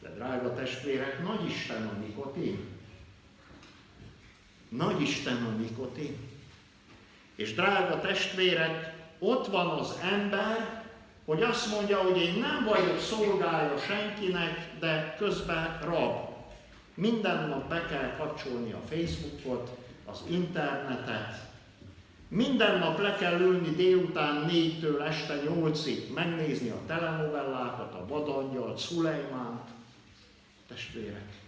[0.00, 2.76] De drága testvérek, nagy Isten a nikotin.
[4.68, 6.16] Nagy Isten a nikotin.
[7.34, 10.77] És drága testvérek, ott van az ember,
[11.28, 16.28] hogy azt mondja, hogy én nem vagyok szolgája senkinek, de közben rab.
[16.94, 19.70] Minden nap be kell kapcsolni a Facebookot,
[20.04, 21.48] az internetet,
[22.28, 29.68] minden nap le kell ülni délután négytől este nyolcig, megnézni a telenovellákat, a Vadangyalt, Szulejmánt,
[30.68, 31.47] testvérek.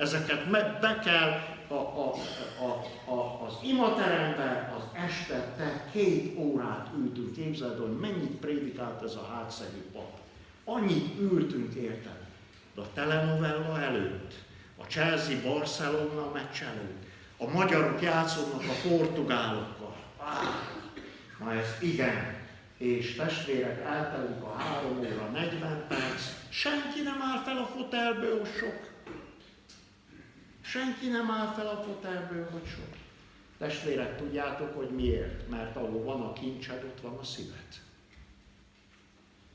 [0.00, 2.14] Ezeket be kell a, a,
[2.60, 7.32] a, a, az imaterembe, az este te két órát ültünk.
[7.32, 10.18] Képzeld, hogy mennyit prédikált ez a hátszegi pap.
[10.64, 12.26] Annyit ültünk érted.
[12.74, 14.34] De a telenovella előtt,
[14.78, 17.02] a Chelsea Barcelona meccs előtt,
[17.38, 19.96] a magyarok játszanak a portugálokkal.
[20.16, 20.54] Ah,
[21.38, 22.38] na ez igen.
[22.76, 28.89] És testvérek, eltelik a három óra 40 perc, senki nem áll fel a fotelből, sok.
[30.70, 32.96] Senki nem áll fel a fotelből, hogy sok.
[33.58, 35.48] Testvérek, tudjátok, hogy miért?
[35.48, 37.68] Mert ahol van a kincsed, ott van a szíved.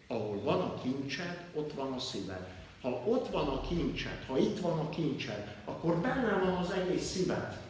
[0.08, 2.48] Ahol van a kincsed, ott van a szíved.
[2.82, 7.06] Ha ott van a kincsed, ha itt van a kincsed, akkor benne van az egész
[7.06, 7.62] szíved.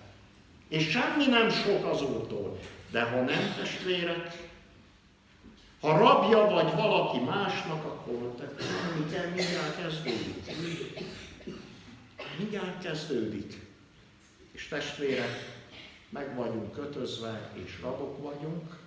[0.68, 2.60] És semmi nem sok azótól.
[2.92, 4.50] De ha nem testvérek,
[5.82, 8.36] ha rabja vagy valaki másnak, akkor
[9.10, 10.46] te mindjárt kezdődik
[12.38, 13.62] mindjárt kezdődik.
[14.52, 15.64] És testvérek,
[16.10, 18.78] meg vagyunk kötözve, és rabok vagyunk,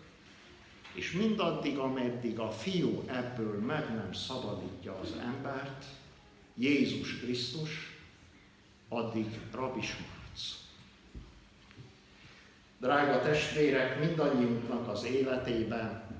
[0.92, 5.84] és mindaddig, ameddig a fiú ebből meg nem szabadítja az embert,
[6.54, 7.96] Jézus Krisztus,
[8.88, 10.66] addig rab is maradsz.
[12.80, 16.16] Drága testvérek, mindannyiunknak az életében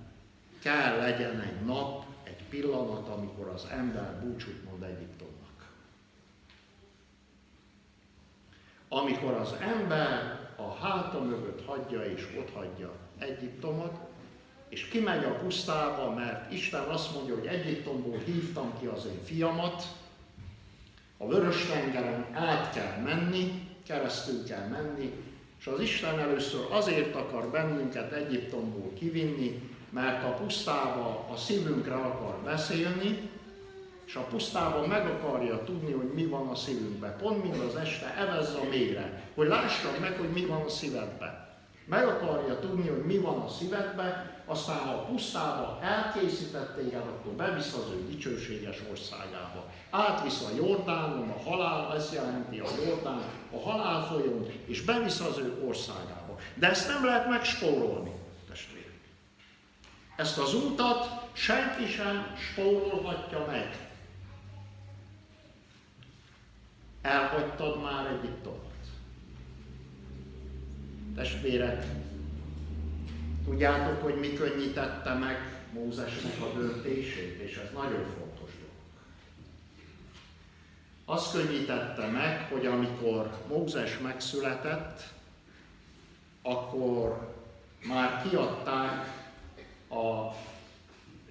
[0.58, 5.28] kell legyen egy nap, egy pillanat, amikor az ember búcsút mond Egyiptom.
[8.88, 13.96] Amikor az ember a háta mögött hagyja és ott hagyja Egyiptomot,
[14.68, 19.82] és kimegy a pusztába, mert Isten azt mondja, hogy Egyiptomból hívtam ki az én fiamat,
[21.16, 25.12] a vörös tengeren át kell menni, keresztül kell menni,
[25.58, 32.36] és az Isten először azért akar bennünket Egyiptomból kivinni, mert a pusztába a szívünkre akar
[32.44, 33.30] beszélni,
[34.08, 37.16] és a pusztában meg akarja tudni, hogy mi van a szívünkben.
[37.16, 41.46] Pont mint az este evez a mélyre, hogy lássam meg, hogy mi van a szívedben.
[41.84, 47.32] Meg akarja tudni, hogy mi van a szívedben, aztán ha a pusztába elkészített téged, akkor
[47.32, 49.70] bevisz az ő dicsőséges országába.
[49.90, 55.38] Átvisz a Jordánon, a halál, ez jelenti a Jordán, a halál folyón, és bevisz az
[55.38, 56.36] ő országába.
[56.54, 58.12] De ezt nem lehet megspórolni,
[58.48, 59.00] testvérek.
[60.16, 63.87] Ezt az útat senki sem spórolhatja meg.
[67.08, 68.72] Elhagytad már Egyiptomot?
[71.14, 71.86] Testvérek,
[73.44, 78.74] tudjátok, hogy mi könnyítette meg Mózesnek a döntését, és ez nagyon fontos dolog.
[81.04, 85.02] Azt könnyítette meg, hogy amikor Mózes megszületett,
[86.42, 87.34] akkor
[87.86, 89.26] már kiadták
[89.90, 90.34] a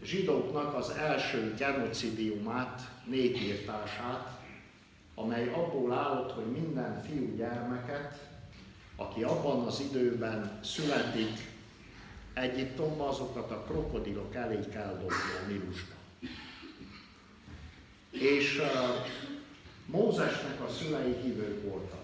[0.04, 4.37] zsidóknak az első genocidiumát, népírtását,
[5.20, 8.30] amely abból állott, hogy minden fiú gyermeket,
[8.96, 11.56] aki abban az időben születik
[12.34, 15.94] Egyiptomba, azokat a krokodilok elé kell dobni a Nílusba.
[18.12, 19.06] És uh,
[19.86, 22.00] Mózesnek a szülei hívők voltak.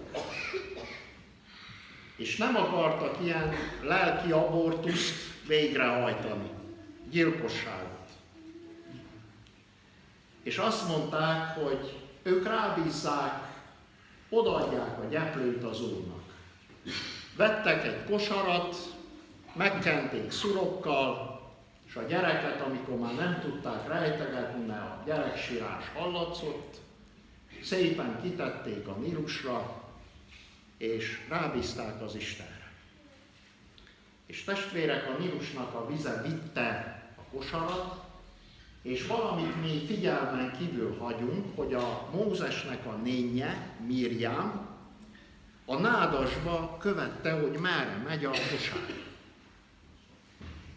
[2.15, 5.15] És nem akartak ilyen lelki abortuszt
[5.47, 6.49] végrehajtani,
[7.09, 8.09] gyilkosságot.
[10.43, 13.51] És azt mondták, hogy ők rábízzák,
[14.29, 16.23] odaadják a gyeplőt az Úrnak.
[17.35, 18.75] Vettek egy kosarat,
[19.53, 21.41] megkenték szurokkal,
[21.85, 26.77] és a gyereket, amikor már nem tudták rejtegetni, mert a gyereksírás hallatszott,
[27.63, 29.83] szépen kitették a Nílusra,
[30.77, 32.71] és rábízták az Istenre.
[34.25, 38.02] És testvérek, a Nílusnak a vize vitte a kosarat,
[38.83, 44.67] és valamit mi figyelmen kívül hagyunk, hogy a Mózesnek a nénye, Mirjám,
[45.65, 49.01] a nádasba követte, hogy merre megy a kosár.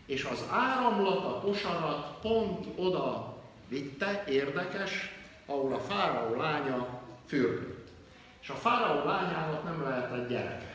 [0.06, 3.36] És az áramlat, a kosarat pont oda
[3.68, 5.10] vitte, érdekes,
[5.46, 7.88] ahol a fáraó lánya fürdött.
[8.40, 10.74] És a fáraó lányának nem lehetett gyereke.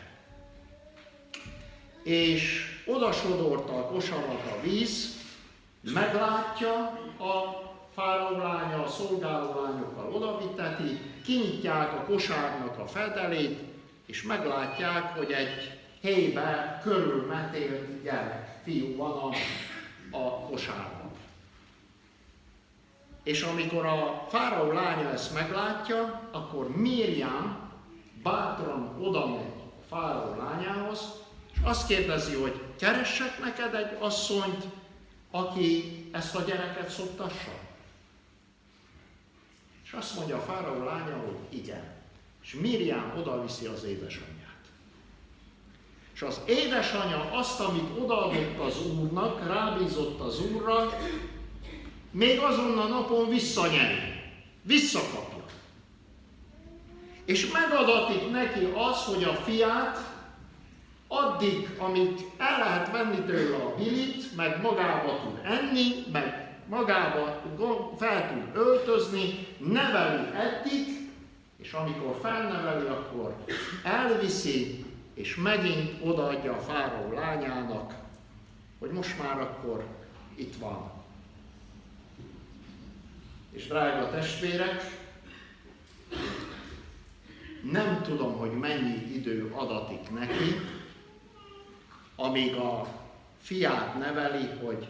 [2.04, 5.20] És oda sodorta a kosarat a víz,
[5.82, 7.62] meglátja a
[7.94, 13.60] fáraó lánya, a szolgáló lányokkal odaviteti, kinyitják a kosárnak a fedelét,
[14.06, 19.30] és meglátják, hogy egy hébe körülmetélt gyerek, fiú van a,
[20.18, 21.12] a kosárban.
[23.24, 27.70] És amikor a fáraó lánya ezt meglátja, akkor Miriam
[28.24, 31.00] bátran oda megy a fáraó lányához,
[31.54, 34.66] és azt kérdezi, hogy keressek neked egy asszonyt,
[35.32, 37.52] aki ezt a gyereket szoktassa?
[39.84, 41.84] És azt mondja a fáraó lánya, hogy igen.
[42.44, 44.40] És Miriam oda viszi az édesanyját.
[46.14, 51.00] És az édesanyja azt, amit odaadott az úrnak, rábízott az úrra,
[52.12, 54.22] még azon a napon visszanyeri,
[54.62, 55.46] visszakapja.
[57.26, 59.98] És megadatik neki az, hogy a fiát
[61.12, 67.42] addig, amíg el lehet venni tőle a bilit, meg magába tud enni, meg magába
[67.98, 71.10] fel tud öltözni, neveli eddig,
[71.58, 73.36] és amikor felneveli, akkor
[73.84, 77.94] elviszi, és megint odaadja a fáraó lányának,
[78.80, 79.86] hogy most már akkor
[80.36, 80.92] itt van.
[83.52, 85.00] És drága testvérek,
[87.72, 90.56] nem tudom, hogy mennyi idő adatik neki,
[92.22, 92.88] amíg a
[93.42, 94.88] fiát neveli, hogy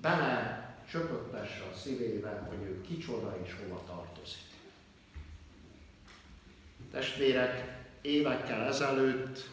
[0.00, 4.42] bele csöpögtesse a szívébe, hogy ő kicsoda és hova tartozik.
[6.90, 9.48] Testvérek, évekkel ezelőtt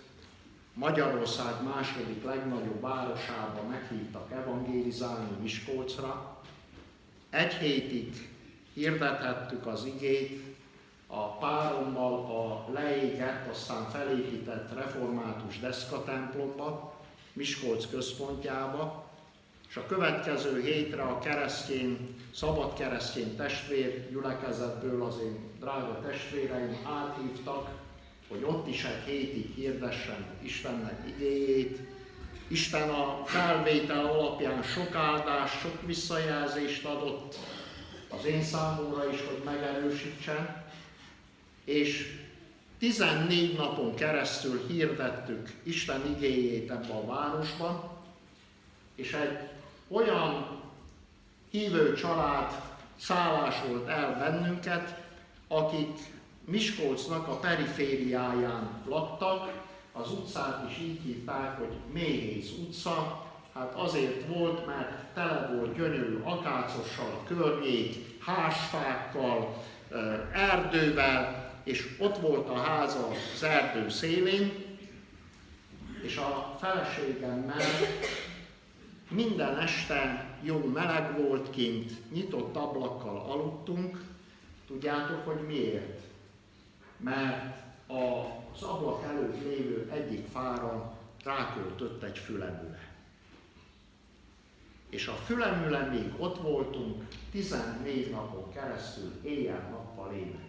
[0.74, 6.42] Magyarország második legnagyobb városába meghívtak evangélizálni Miskolcra.
[7.30, 8.30] Egy hétig
[8.74, 10.47] hirdethettük az igét,
[11.08, 16.96] a párommal a leégett, aztán felépített református deszkatemplomba,
[17.34, 19.06] Miskolc központjába,
[19.70, 27.70] és a következő hétre a keresztény, szabad keresztény testvér gyülekezetből az én drága testvéreim áthívtak,
[28.28, 31.80] hogy ott is egy hétig hirdessen Istennek igéjét.
[32.48, 37.36] Isten a felvétel alapján sok áldást, sok visszajelzést adott
[38.10, 40.66] az én számomra is, hogy megerősítsen,
[41.68, 42.16] és
[42.80, 47.90] 14 napon keresztül hirdettük Isten igéjét ebbe a városban,
[48.96, 49.38] és egy
[49.88, 50.60] olyan
[51.52, 52.52] hívő család
[53.00, 55.04] szállásolt el bennünket,
[55.48, 55.98] akik
[56.46, 64.66] Miskolcnak a perifériáján laktak, az utcát is így hívták, hogy Méhész utca, hát azért volt,
[64.66, 69.64] mert tele volt gyönyörű akácossal környék, házfákkal,
[70.34, 74.52] erdővel, és ott volt a háza az erdő szélén,
[76.02, 77.66] és a feleségemmel
[79.10, 84.02] minden este jó meleg volt kint, nyitott ablakkal aludtunk.
[84.68, 86.02] Tudjátok, hogy miért?
[86.98, 87.56] Mert
[87.88, 92.86] az ablak előtt lévő egyik fára ráköltött egy fülemüle.
[94.90, 100.47] és a fülemüle még ott voltunk, 14 napon keresztül éjjel-nappal énekelt.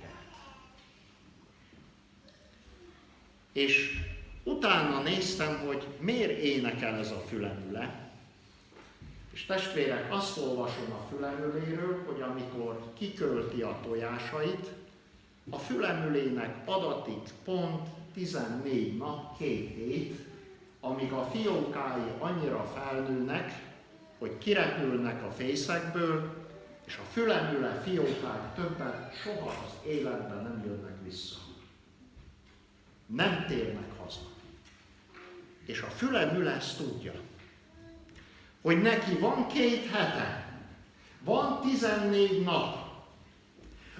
[3.58, 3.98] És
[4.44, 8.10] utána néztem, hogy miért énekel ez a fülemüle,
[9.32, 14.66] és testvérek, azt olvasom a fülemüléről, hogy amikor kikölti a tojásait,
[15.50, 20.18] a fülemülének adatik pont 14 nap, két hét,
[20.80, 23.62] amíg a fiókái annyira felnőnek,
[24.18, 26.46] hogy kirepülnek a fészekből,
[26.84, 31.47] és a fülemüle fiókák többet soha az életben nem jönnek vissza.
[33.16, 34.20] Nem térnek haza.
[35.66, 37.12] És a fülemüle ezt tudja,
[38.62, 40.46] hogy neki van két hete,
[41.20, 42.88] van 14 nap,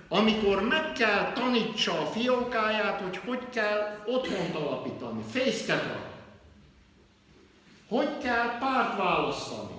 [0.09, 6.16] amikor meg kell tanítsa a fiókáját, hogy hogy kell otthont alapítani, fészket adni.
[7.88, 9.74] Hogy kell párt választani.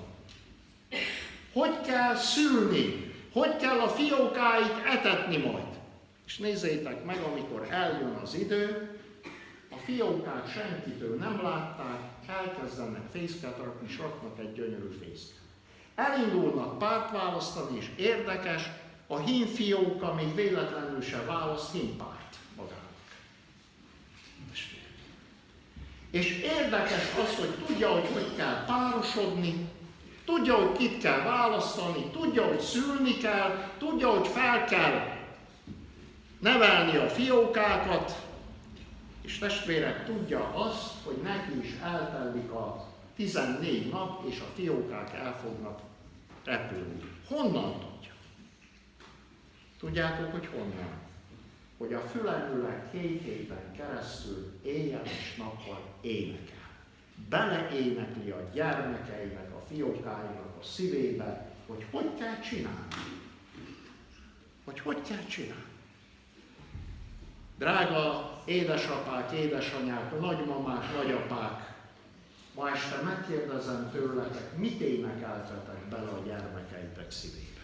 [1.54, 3.14] Hogy kell szülni.
[3.34, 5.68] Hogy kell a fiókáit etetni majd.
[6.26, 8.89] És nézzétek meg, amikor eljön az idő,
[9.90, 15.38] a fiókák senkitől nem látták, elkezdenek fészket rakni, és raknak egy gyönyörű fészket.
[15.96, 18.70] Elindulnak párt választani, és érdekes,
[19.08, 22.84] a hímfióka még véletlenül se választ hímpárt magának.
[26.12, 29.70] És érdekes az, hogy tudja, hogy hogy kell párosodni,
[30.26, 35.18] tudja, hogy kit kell választani, tudja, hogy szülni kell, tudja, hogy fel kell
[36.40, 38.29] nevelni a fiókákat,
[39.22, 45.40] és testvérek tudja azt, hogy neki is eltelik a 14 nap, és a fiókák el
[45.40, 45.82] fognak
[46.44, 47.02] repülni.
[47.28, 48.12] Honnan tudja?
[49.80, 50.98] Tudjátok, hogy honnan?
[51.78, 56.58] Hogy a fülemüle két héten keresztül éjjel és nappal énekel.
[57.30, 62.96] Beleénekli a gyermekeinek, a fiókáinak a szívébe, hogy hogy kell csinálni.
[64.64, 65.69] Hogy hogy kell csinálni.
[67.60, 71.74] Drága édesapák, édesanyák, nagymamák, nagyapák,
[72.56, 77.62] ma este megkérdezem tőletek, mit énekeltetek bele a gyermekeitek szívébe?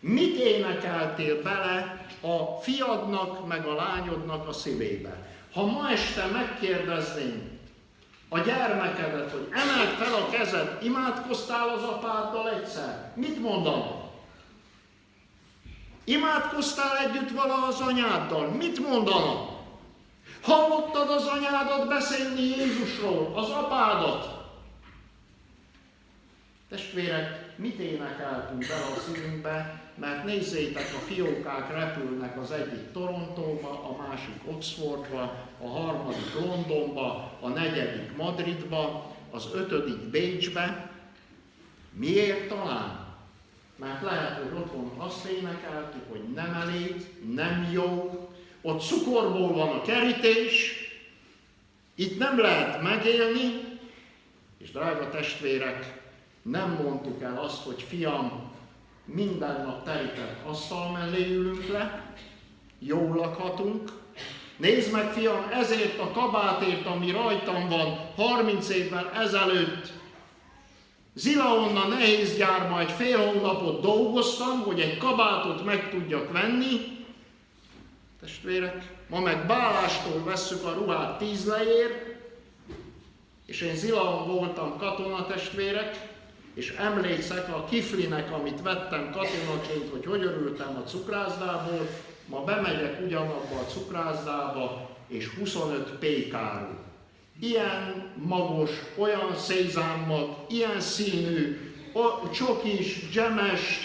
[0.00, 5.26] Mit énekeltél bele a fiadnak, meg a lányodnak a szívébe?
[5.52, 7.58] Ha ma este megkérdezném
[8.28, 14.09] a gyermekedet, hogy emeld fel a kezed, imádkoztál az apáddal egyszer, mit mondanak?
[16.10, 18.48] Imádkoztál együtt vala az anyáddal?
[18.48, 19.48] Mit mondanak?
[20.42, 24.38] Hallottad az anyádat beszélni Jézusról, az apádat?
[26.68, 34.08] Testvérek, mit énekeltünk bele a szívünkbe, mert nézzétek, a fiókák repülnek az egyik Torontóba, a
[34.08, 40.90] másik Oxfordba, a harmadik Londonba, a negyedik Madridba, az ötödik Bécsbe.
[41.92, 43.09] Miért talán?
[43.80, 46.94] Mert lehet, hogy otthon azt énekeltük, hogy nem elég,
[47.34, 48.18] nem jó,
[48.62, 50.74] ott cukorból van a kerítés,
[51.94, 53.78] itt nem lehet megélni,
[54.58, 56.00] és drága testvérek,
[56.42, 58.50] nem mondtuk el azt, hogy fiam,
[59.04, 62.14] minden nap terített asztal mellé ülünk le,
[62.78, 63.98] jól lakhatunk,
[64.56, 69.92] Nézd meg, fiam, ezért a kabátért, ami rajtam van 30 évvel ezelőtt,
[71.20, 76.98] Zilaonna nehéz gyárba egy fél hónapot dolgoztam, hogy egy kabátot meg tudjak venni.
[78.20, 82.16] Testvérek, ma meg bálástól vesszük a ruhát tíz leér,
[83.46, 86.08] és én Zilaon voltam katonatestvérek,
[86.54, 91.88] és emlékszek a kiflinek, amit vettem katonaként, hogy hogy örültem a cukrászdából,
[92.26, 96.89] ma bemegyek ugyanabba a cukrászdába, és 25 pékáról
[97.40, 101.58] ilyen magos, olyan szézámmag, ilyen színű,
[102.32, 103.80] csokis, gemes,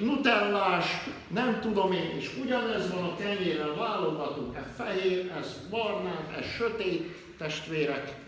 [0.00, 0.86] nutellás,
[1.28, 7.16] nem tudom én, és ugyanez van a kenyérrel, válogatunk, ez fehér, ez barnán, ez sötét,
[7.38, 8.22] testvérek.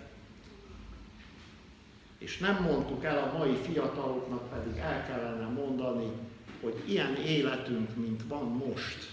[2.18, 6.10] És nem mondtuk el a mai fiataloknak, pedig el kellene mondani,
[6.60, 9.08] hogy ilyen életünk, mint van most.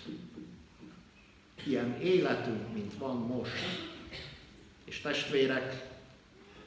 [1.66, 3.93] Ilyen életünk, mint van most
[4.94, 5.88] és testvérek,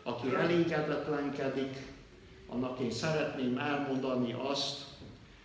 [0.03, 1.77] aki elégedetlenkedik,
[2.49, 4.85] annak én szeretném elmondani azt,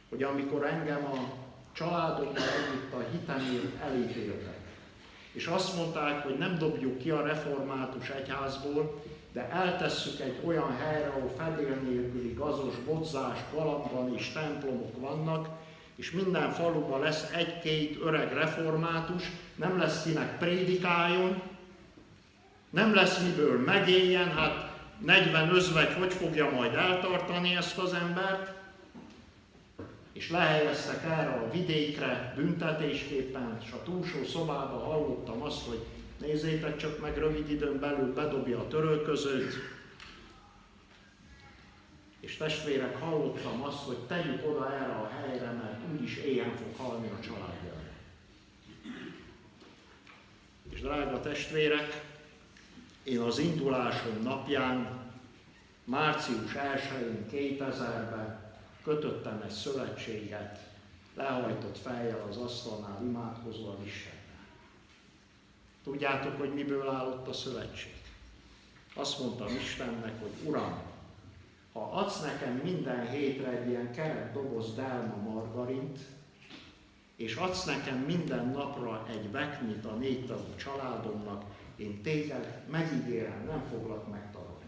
[0.09, 1.33] hogy amikor engem a
[1.71, 4.57] családokkal együtt a hitemért elítéltek,
[5.31, 9.03] és azt mondták, hogy nem dobjuk ki a református egyházból,
[9.33, 15.47] de eltesszük egy olyan helyre, ahol fedél nélküli gazos, bodzás, galambban és templomok vannak,
[15.95, 19.23] és minden faluban lesz egy-két öreg református,
[19.55, 21.41] nem lesz kinek prédikáljon,
[22.71, 28.53] nem lesz miből megéljen, hát 40 özvegy hogy fogja majd eltartani ezt az embert,
[30.13, 35.85] és lehelyeztek erre a vidékre büntetésképpen, és a túlsó szobába hallottam azt, hogy
[36.19, 39.53] nézzétek csak meg, rövid időn belül bedobja a törölközőt,
[42.19, 47.07] és testvérek, hallottam azt, hogy tegyük oda erre a helyre, mert úgyis éjjel fog halni
[47.07, 47.73] a családja.
[50.69, 52.10] És drága testvérek,
[53.03, 54.99] én az indulásom napján,
[55.83, 58.39] március 1-én 2000-ben
[58.83, 60.59] kötöttem egy szövetséget,
[61.15, 64.19] lehajtott fejjel az asztalnál imádkozva az Istennel.
[65.83, 67.93] Tudjátok, hogy miből állott a szövetség?
[68.95, 70.81] Azt mondtam Istennek, hogy Uram,
[71.73, 75.99] ha adsz nekem minden hétre egy ilyen keret doboz delma margarint,
[77.15, 81.43] és adsz nekem minden napra egy veknit a négy tagú családomnak,
[81.81, 84.65] én téged megígérem, nem foglak megtarolni.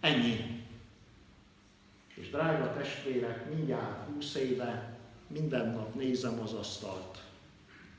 [0.00, 0.64] Ennyi.
[2.14, 7.22] És drága testvérek, mindjárt húsz éve minden nap nézem az asztalt.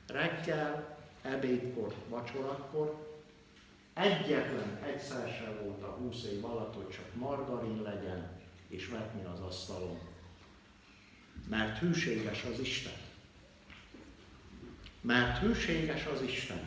[0.06, 3.06] Reggel, ebédkor, vacsorakor,
[3.98, 8.30] Egyetlen egyszer sem volt a húsz év alatt, hogy csak margarin legyen
[8.68, 9.98] és vetni az asztalon.
[11.48, 13.07] Mert hűséges az Isten.
[15.00, 16.60] Mert hűséges az Isten.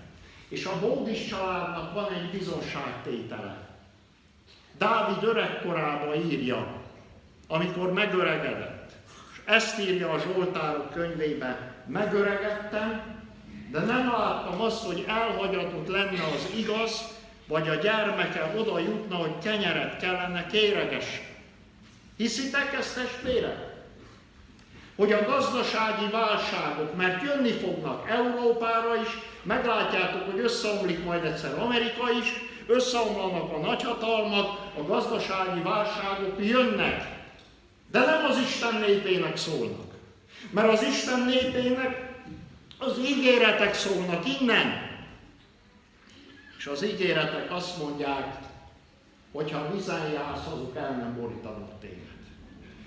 [0.48, 3.70] És a Bódis családnak van egy bizonságtétele.
[4.78, 6.82] Dávid öregkorában írja,
[7.48, 8.92] amikor megöregedett.
[9.32, 13.20] És ezt írja a Zsoltárok könyvében, megöregedtem,
[13.72, 19.34] de nem láttam azt, hogy elhagyatott lenne az igaz, vagy a gyermeke oda jutna, hogy
[19.44, 21.22] kenyeret kellene kéreges.
[22.18, 23.71] Hiszitek ezt, testvérek?
[25.02, 29.08] Hogy a gazdasági válságok, mert jönni fognak Európára is,
[29.44, 32.34] meglátjátok, hogy összeomlik majd egyszer Amerika is,
[32.68, 37.20] összeomlanak a nagyhatalmak, a gazdasági válságok jönnek.
[37.92, 39.94] De nem az Isten népének szólnak.
[40.50, 42.16] Mert az Isten népének
[42.78, 44.90] az ígéretek szólnak innen.
[46.58, 48.36] És az ígéretek azt mondják,
[49.32, 52.11] hogy ha vizen jársz, azok el nem borítanak téged.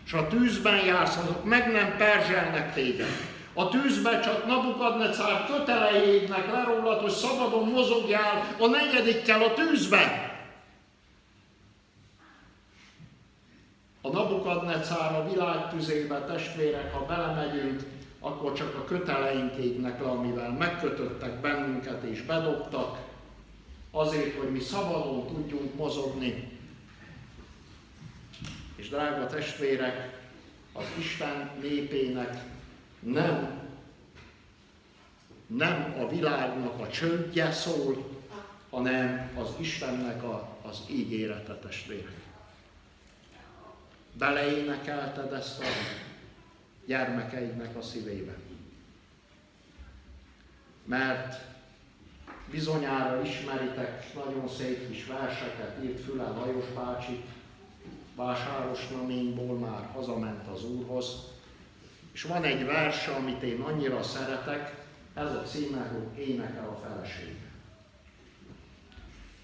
[0.04, 3.32] És ha tűzben jársz, azok meg nem perzselnek téged.
[3.54, 10.32] A tűzbe csak Nabukadnecár kötelei égnek le rólad, hogy szabadon mozogjál a negyedikkel a tűzben.
[14.02, 17.82] A Nabukadnecár a világ tüzébe, testvérek, ha belemegyünk,
[18.20, 22.98] akkor csak a köteleink égnek le, amivel megkötöttek bennünket és bedobtak,
[23.90, 26.53] azért, hogy mi szabadon tudjunk mozogni.
[28.84, 30.18] És drága testvérek,
[30.72, 32.44] az Isten népének
[33.00, 33.60] nem,
[35.46, 38.20] nem a világnak a csöndje szól,
[38.70, 42.20] hanem az Istennek a, az ígérete testvérek.
[44.12, 45.66] Beleénekelted ezt a
[46.86, 48.34] gyermekeidnek a szívébe.
[50.84, 51.40] Mert
[52.50, 57.24] Bizonyára ismeritek nagyon szép kis verseket, írt Füle Lajos bácsi,
[58.14, 61.32] Vásáros Naményból már hazament az Úrhoz.
[62.12, 64.84] És van egy vers, amit én annyira szeretek,
[65.14, 67.36] ez a címe, hogy Énekel a feleség.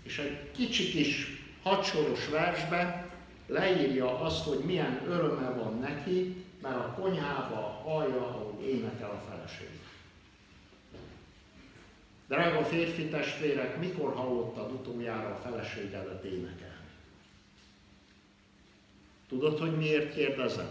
[0.03, 3.11] És egy kicsi kis hadsoros versbe
[3.47, 9.69] leírja azt, hogy milyen öröme van neki, mert a konyhába hallja, ahogy énekel a feleség.
[12.29, 16.70] Drága férfi testvérek, mikor hallottad utoljára a feleségedet énekelni?
[19.31, 20.69] Tudod, hogy miért kérdezem?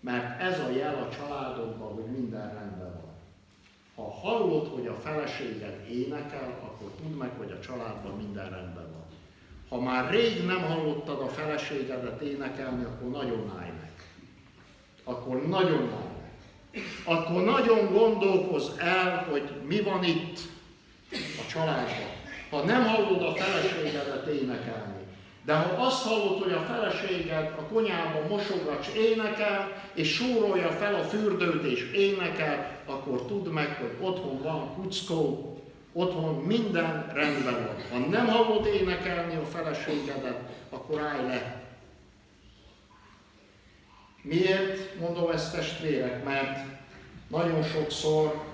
[0.00, 3.14] Mert ez a jel a családodban, hogy minden rendben van.
[3.96, 9.04] Ha hallod, hogy a feleséged énekel, akkor tudd meg, hogy a családban minden rendben van.
[9.68, 13.92] Ha már rég nem hallottad a feleségedet énekelni, akkor nagyon állj meg.
[15.04, 16.08] Akkor nagyon állj
[17.04, 20.38] akkor nagyon gondolkoz el, hogy mi van itt
[21.14, 22.16] a családban.
[22.50, 24.97] Ha nem hallod a feleségedet énekelni,
[25.48, 31.02] de ha azt hallod, hogy a feleséged a konyában mosogacs énekel, és súrolja fel a
[31.02, 35.56] fürdőt és énekel, akkor tudd meg, hogy otthon van kuckó,
[35.92, 38.02] otthon minden rendben van.
[38.02, 40.38] Ha nem hallod énekelni a feleségedet,
[40.70, 41.64] akkor állj le.
[44.22, 46.24] Miért mondom ezt testvérek?
[46.24, 46.58] Mert
[47.28, 48.44] nagyon sokszor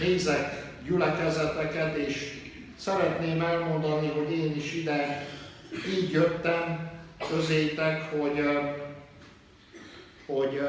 [0.00, 2.42] nézek gyülekezeteket, és
[2.76, 5.26] szeretném elmondani, hogy én is ide
[5.88, 6.90] így jöttem
[7.30, 8.42] közétek, hogy,
[10.26, 10.60] hogy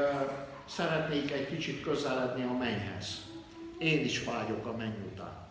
[0.68, 3.28] szeretnék egy kicsit közeledni a mennyhez.
[3.78, 5.48] Én is vágyok a menny után.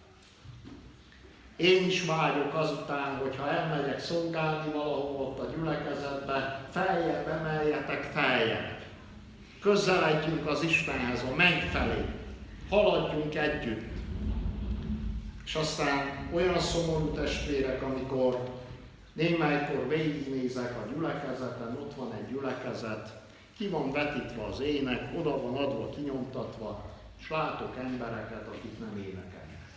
[1.55, 8.77] Én is vágyok azután, hogyha elmegyek szolgálni valahol ott a gyülekezetbe, feljebb emeljetek feljebb.
[9.61, 12.05] Közeledjünk az Istenhez, a menny felé.
[12.69, 13.87] Haladjunk együtt.
[15.45, 18.58] És aztán olyan szomorú testvérek, amikor
[19.19, 23.21] némelykor végignézek a gyülekezeten, ott van egy gyülekezet,
[23.57, 29.69] ki van vetítve az ének, oda van adva, kinyomtatva, és látok embereket, akik nem énekelnek.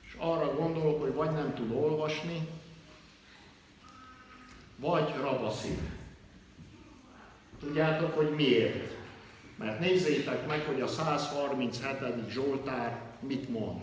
[0.00, 2.48] És arra gondolok, hogy vagy nem tud olvasni,
[4.76, 5.78] vagy rabaszív.
[7.60, 8.96] Tudjátok, hogy miért?
[9.56, 12.30] Mert nézzétek meg, hogy a 137.
[12.30, 13.80] Zsoltár mit mond.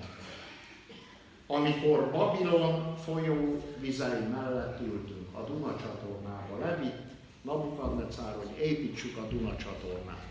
[1.48, 7.04] Amikor Babilon folyó vizei mellett ültünk, a Duna csatornába levitt
[7.42, 10.26] Nabukadnecár, hogy építsük a Duna csatornát.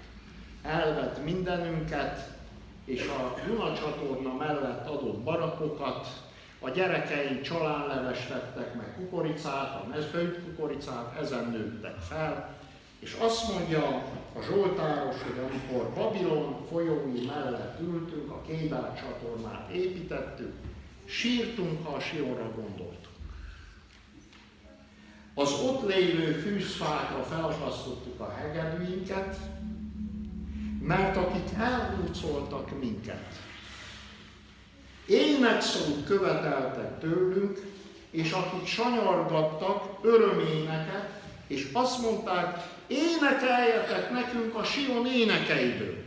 [0.62, 2.31] Elvett mindenünket,
[2.85, 6.07] és a Duna csatorna mellett adott barakokat,
[6.61, 12.57] a gyerekeink csalánleves tettek meg kukoricát, a mezfőt kukoricát, ezen nőttek fel,
[12.99, 13.87] és azt mondja
[14.37, 20.53] a Zsoltáros, hogy amikor Babilon folyói mellett ültünk, a Kédár csatornát építettük,
[21.05, 23.03] sírtunk, ha a Sionra gondoltunk.
[25.35, 29.37] Az ott lévő fűszfákra felakasztottuk a hegedűinket,
[30.81, 33.43] mert akik elhúzoltak minket,
[35.07, 37.61] énekszót követeltek tőlünk,
[38.11, 46.05] és akik sanyargattak öröméneket, és azt mondták, énekeljetek nekünk a Sion énekeiből.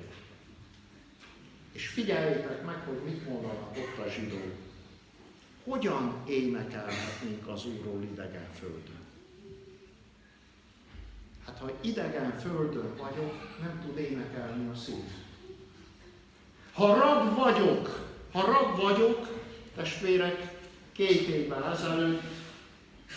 [1.72, 4.67] És figyeljétek meg, hogy mit mondanak ott a zsidók.
[5.68, 9.00] Hogyan énekelhetnénk az Úrról idegen földön?
[11.46, 15.04] Hát ha idegen földön vagyok, nem tud énekelni a szív.
[16.74, 19.28] Ha rab vagyok, ha rab vagyok,
[19.76, 20.56] testvérek,
[20.92, 22.22] két évvel ezelőtt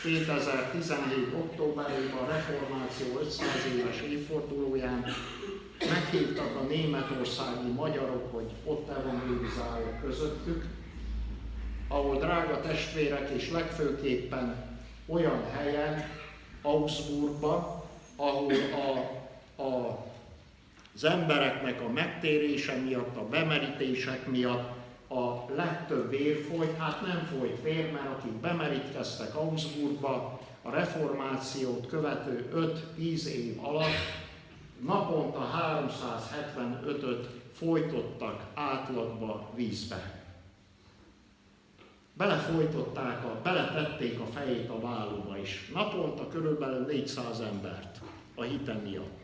[0.02, 1.34] 2017.
[1.34, 3.46] októberében a reformáció 500
[3.76, 5.04] éves évfordulóján
[5.78, 10.64] meghívtak a németországi magyarok, hogy ott evangelizálják közöttük,
[11.92, 14.54] ahol drága testvérek és legfőképpen
[15.06, 16.04] olyan helyen,
[16.62, 17.82] Augsburgban,
[18.16, 18.98] ahol a,
[19.62, 20.04] a,
[20.94, 24.78] az embereknek a megtérése miatt, a bemerítések miatt
[25.08, 32.50] a legtöbb vér folyt, hát nem folyt vér, mert akik bemerítkeztek Augsburgba, a reformációt követő
[32.98, 34.28] 5-10 év alatt
[34.84, 40.19] naponta 375-öt folytottak átlagba vízbe.
[42.20, 45.70] Belefolytották, a, beletették a fejét a vállóba is.
[45.74, 48.00] Naponta körülbelül 400 embert
[48.34, 49.18] a hite miatt.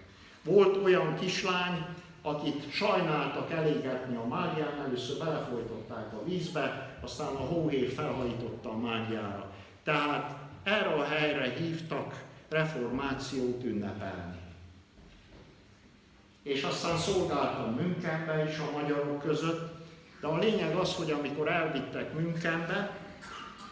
[0.44, 1.86] Volt olyan kislány,
[2.22, 9.52] akit sajnáltak elégetni a mágián, először belefolytották a vízbe, aztán a hóhér felhajtotta a mágiára.
[9.84, 14.36] Tehát erre a helyre hívtak reformációt ünnepelni.
[16.42, 19.75] És aztán szolgáltam Münchenbe is a magyarok között,
[20.20, 22.96] de a lényeg az, hogy amikor elvittek Münchenbe,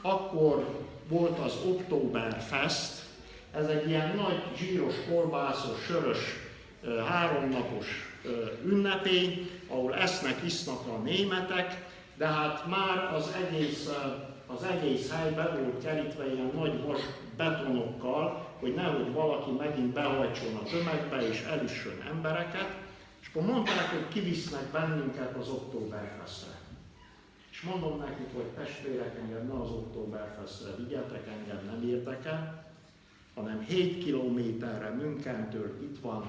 [0.03, 3.03] akkor volt az Oktoberfest,
[3.53, 6.18] ez egy ilyen nagy zsíros, kolbászos, sörös,
[7.09, 7.86] háromnapos
[8.64, 11.84] ünnepély, ahol esznek, isznak a németek,
[12.16, 13.88] de hát már az egész,
[14.47, 17.01] az egész hely be volt kerítve ilyen nagy vas
[17.36, 22.84] betonokkal, hogy nehogy valaki megint behajtson a tömegbe és elüssön embereket,
[23.25, 26.59] és akkor mondták, hogy kivisznek bennünket az Oktoberfestre.
[27.51, 32.64] És mondom nekik, hogy testvérek, engem ne az Oktoberfestre vigyetek, engem nem érdekel,
[33.35, 36.22] hanem 7 kilométerre Münkentől itt van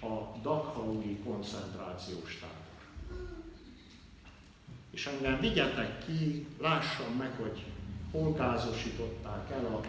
[0.00, 3.26] a Dachau-i koncentrációs tábor.
[4.90, 7.64] És engem vigyetek ki, lássam meg, hogy
[8.10, 9.80] hol gázosították el a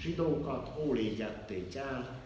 [0.00, 2.18] zsidókat, hol égették el,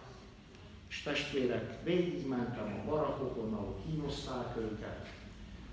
[0.93, 5.09] és testvérek, végigmentem a barakokon, ahol kínozták őket,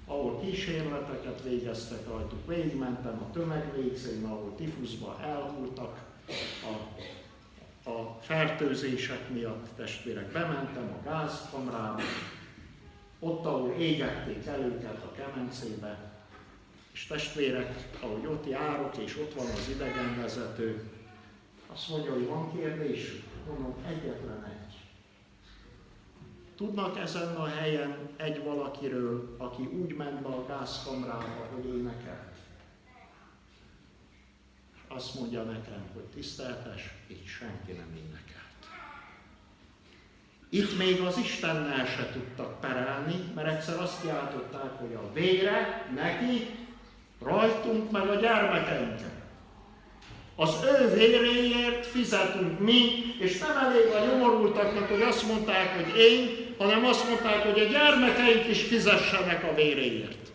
[0.05, 6.03] ahol kísérleteket végeztek rajtuk, végigmentem a tömegvégzén, ahol tifuszba elhultak
[6.63, 7.01] a
[7.89, 9.67] a fertőzések miatt.
[9.75, 12.01] Testvérek bementem a gázkamrába,
[13.19, 16.11] ott, ahol égették el őket a kemencébe,
[16.93, 20.89] és testvérek, ahogy ott járok, és ott van az idegenvezető,
[21.73, 24.58] azt mondja, hogy van kérdés, mondom, egyetlen egy.
[26.59, 32.27] Tudnak ezen a helyen egy valakiről, aki úgy ment be a gázkamrába, hogy énekelt?
[34.87, 38.65] azt mondja nekem, hogy tiszteltes, így senki nem énekelt.
[40.49, 46.59] Itt még az Istennel se tudtak perelni, mert egyszer azt kiáltották, hogy a vére neki
[47.23, 49.11] Rajtunk meg a gyermekeinken.
[50.35, 52.81] Az ő véréért fizetünk mi,
[53.19, 57.67] és nem elég a nyomorultaknak, hogy azt mondták, hogy én, hanem azt mondták, hogy a
[57.67, 60.31] gyermekeink is fizessenek a véréért.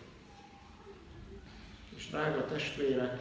[1.97, 3.21] És drága testvérek,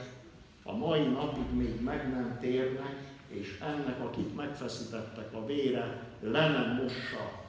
[0.64, 2.96] a mai napig még meg nem térnek,
[3.28, 7.42] és ennek, akit megfeszítettek a vére, le nem mossa.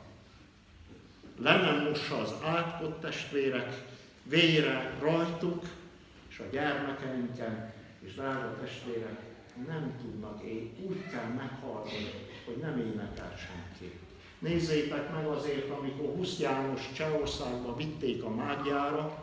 [1.38, 3.84] Le nem mossa az átkott testvérek
[4.22, 5.64] vére rajtuk,
[6.28, 9.20] és a gyermekeinken, és drága testvérek,
[9.66, 12.10] nem tudnak én, úgy kell meghalni,
[12.44, 13.63] hogy nem énekel senki.
[14.44, 19.22] Nézzétek meg azért, amikor Husz János Csehországba vitték a mágiára,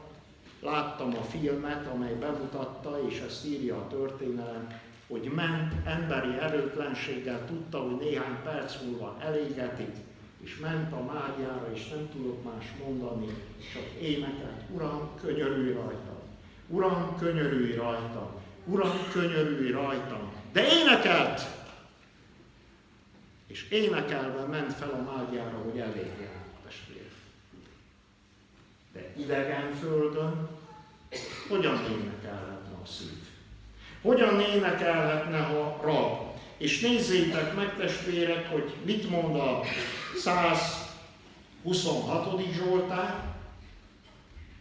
[0.61, 7.79] láttam a filmet, amely bemutatta, és ezt írja a történelem, hogy ment emberi erőtlenséggel, tudta,
[7.79, 9.95] hogy néhány perc múlva elégetik,
[10.43, 13.27] és ment a mágiára, és nem tudott más mondani,
[13.73, 16.21] csak énekelt, Uram, könyörülj rajta,
[16.67, 20.31] Uram, könyörülj rajta, Uram, könyörülj rajtam.
[20.51, 21.60] De énekelt!
[23.51, 27.09] És énekelve ment fel a mágiára, hogy elégjen testvér.
[28.93, 30.49] De idegen földön
[31.49, 33.17] hogyan énekelhetne a szív?
[34.01, 36.19] Hogyan énekelhetne, ha rab?
[36.57, 39.61] És nézzétek meg, testvérek, hogy mit mond a
[40.15, 42.53] 126.
[42.53, 43.29] Zsoltár,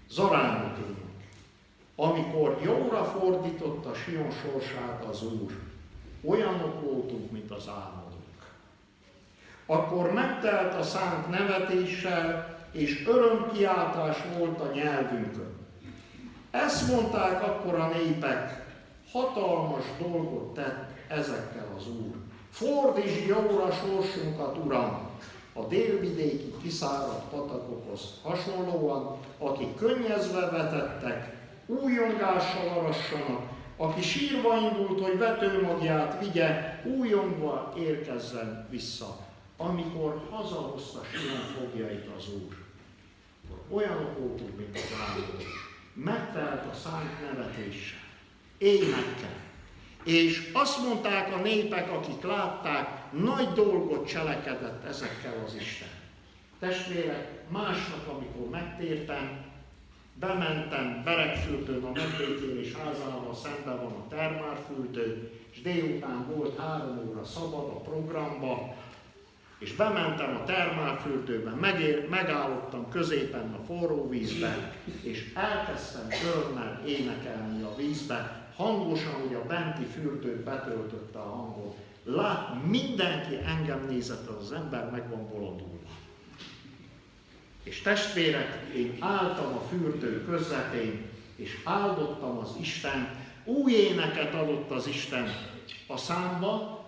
[0.09, 0.71] Zaránok
[2.01, 5.59] amikor jóra fordította Sion sorsát az Úr,
[6.25, 8.10] olyanok voltunk, mint az álmodók.
[9.71, 15.53] Akkor megtelt a szánk nevetéssel, és örömkiáltás volt a nyelvünkön.
[16.51, 18.65] Ezt mondták akkor a népek,
[19.13, 22.15] hatalmas dolgot tett ezekkel az Úr.
[22.51, 25.09] Fordíts jóra sorsunkat, Uram,
[25.53, 33.43] a délvidéki kiszáradt patakokhoz hasonlóan, akik könnyezve vetettek, újongással arassanak,
[33.77, 39.29] aki sírva indult, hogy vetőmagját vigye, újongva érkezzen vissza.
[39.63, 42.57] Amikor hazahozta Sion fogjait az Úr,
[43.45, 45.43] akkor olyanok voltunk, mint az álmodók.
[45.93, 47.99] Megtelt a szánk nevetéssel,
[48.59, 49.37] énekkel.
[50.05, 55.89] És azt mondták a népek, akik látták, nagy dolgot cselekedett ezekkel az Isten.
[56.59, 59.45] Testvérek, másnap, amikor megtértem,
[60.15, 67.69] Bementem Berekfürdőn a megbékélés házával, szemben van a termárfürdő, és délután volt három óra szabad
[67.69, 68.77] a programba,
[69.61, 77.75] és bementem a termálfürdőbe, megér, megállottam középen a forró vízben, és elkezdtem örömmel énekelni a
[77.77, 81.77] vízbe, hangosan, hogy a benti fürdő betöltötte a hangot.
[82.05, 85.89] Lát, mindenki engem nézett, az ember meg van bolondulva.
[87.63, 91.07] És testvérek, én álltam a fürdő közepén,
[91.37, 93.09] és áldottam az Isten,
[93.45, 95.29] új éneket adott az Isten
[95.87, 96.80] a számba,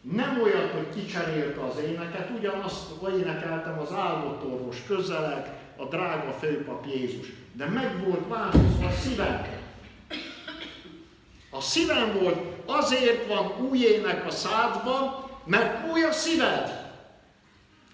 [0.00, 6.86] nem olyat, hogy kicserélte az éneket, ugyanazt énekeltem az áldott orvos közeleg, a drága főpap
[6.86, 7.26] Jézus.
[7.52, 9.46] De meg volt változva a szívem.
[11.50, 16.88] A szívem volt, azért van új ének a szádban, mert új a szíved.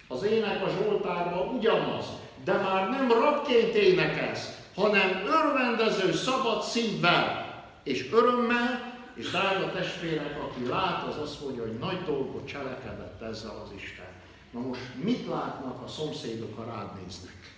[0.07, 2.05] Az ének a Zsoltárban ugyanaz,
[2.43, 7.45] de már nem rabként énekelsz, hanem örvendező, szabad szívvel
[7.83, 8.86] és örömmel,
[9.17, 14.05] és drága testvérek, aki lát, az azt mondja, hogy nagy dolgot cselekedett ezzel az Isten.
[14.51, 17.55] Na most mit látnak a szomszédok, ha rád néznek?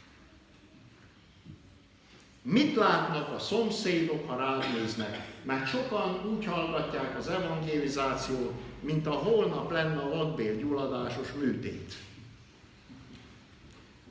[2.42, 5.28] Mit látnak a szomszédok, ha rád néznek?
[5.44, 11.94] Mert sokan úgy hallgatják az evangelizációt, mint a holnap lenne a vakbélgyulladásos műtét.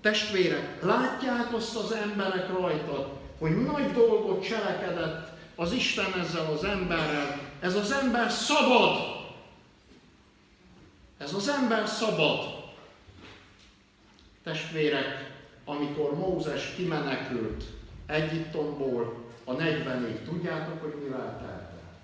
[0.01, 5.27] Testvérek, látják azt az emberek rajtad, hogy nagy dolgot cselekedett
[5.59, 7.40] az Isten ezzel az emberrel.
[7.61, 9.16] Ez az ember szabad.
[11.16, 12.64] Ez az ember szabad.
[14.42, 15.32] Testvérek,
[15.64, 17.64] amikor Mózes kimenekült
[18.06, 21.98] Egyiptomból a 40 év, tudjátok, hogy mivel telt el?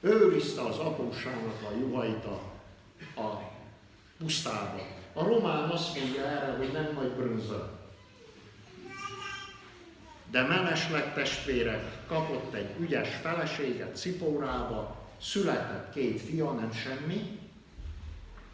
[0.00, 2.40] Őrizte az apósának a juhait a,
[3.20, 3.52] a
[4.18, 4.86] pusztában.
[5.12, 7.79] A román azt mondja erre, hogy nem nagy brönzöl.
[10.30, 17.38] De mellesleg testvérek kapott egy ügyes feleséget Cipórába, született két fia, nem semmi,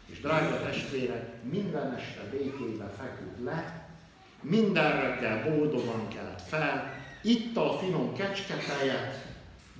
[0.05, 3.89] és drága testvérek, minden este békébe feküdt le,
[4.41, 9.25] minden reggel boldogan kelt fel, itta a finom kecsketejet,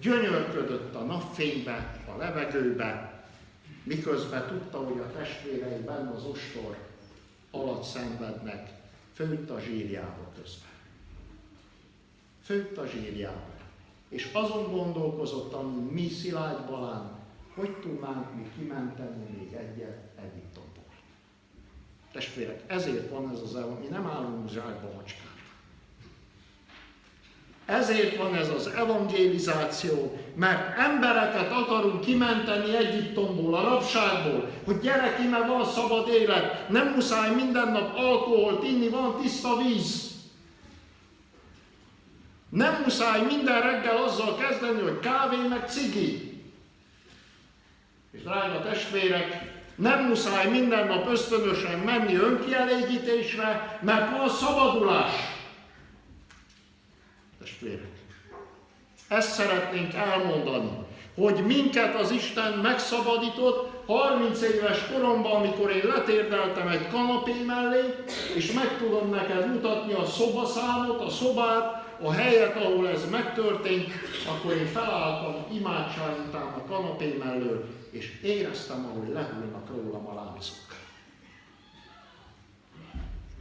[0.02, 3.22] gyönyörködött a napfénybe, a levegőbe,
[3.84, 6.78] miközben tudta, hogy a testvérei benne az ostor
[7.52, 8.70] alatt szenvednek,
[9.14, 10.67] főtt a zsírjába közben.
[12.48, 13.44] Főtt a zsírjába.
[14.10, 17.12] És azon gondolkozott, ami mi Szilágy Balán,
[17.56, 20.84] hogy tudnánk mi kimenteni még egyet Egyiptomból.
[22.12, 25.36] Testvérek, ezért van ez az el, mi nem állunk zsákba macskát.
[27.66, 35.28] Ezért van ez az evangelizáció, mert embereket akarunk kimenteni Egyiptomból, a rabságból, hogy gyere ki,
[35.28, 40.07] mert van szabad élet, nem muszáj minden nap alkoholt inni, van tiszta víz.
[42.50, 46.42] Nem muszáj minden reggel azzal kezdeni, hogy kávé meg cigi.
[48.12, 55.12] És drága testvérek, nem muszáj minden nap ösztönösen menni önkielégítésre, mert van szabadulás.
[57.40, 57.92] Testvérek,
[59.08, 60.70] ezt szeretnénk elmondani,
[61.16, 68.04] hogy minket az Isten megszabadított 30 éves koromban, amikor én letérdeltem egy kanapé mellé,
[68.36, 73.92] és meg tudom neked mutatni a szobaszámot, a szobát, a helyet, ahol ez megtörtént,
[74.28, 80.56] akkor én felálltam imádság után a kanapé mellől, és éreztem, ahogy lehúlnak rólam a láncok.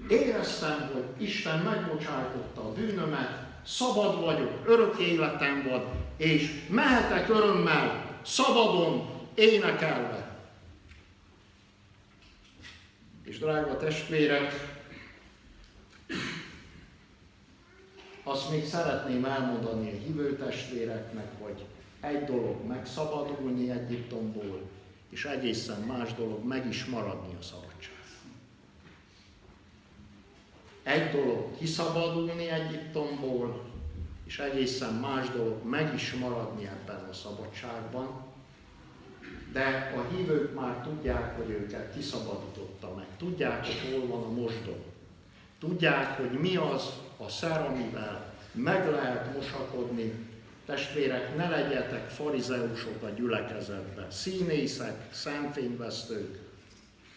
[0.09, 5.85] Éreztem, hogy Isten megbocsájtotta a bűnömet, szabad vagyok, örök életem van,
[6.17, 10.39] és mehetek örömmel, szabadon, énekelve.
[13.25, 14.76] És drága testvérek,
[18.29, 21.65] azt még szeretném elmondani a hívő testvéreknek, hogy
[22.01, 24.61] egy dolog megszabadulni Egyiptomból,
[25.11, 27.95] és egészen más dolog meg is maradni a szabadság.
[30.83, 33.63] Egy dolog kiszabadulni Egyiptomból,
[34.25, 38.25] és egészen más dolog meg is maradni ebben a szabadságban,
[39.53, 43.07] de a hívők már tudják, hogy őket kiszabadította meg.
[43.17, 44.77] Tudják, hogy hol van a mosdó.
[45.59, 50.13] Tudják, hogy mi az a szer, amivel meg lehet mosakodni.
[50.67, 56.39] Testvérek, ne legyetek farizeusok a gyülekezetben, színészek, szemfényvesztők,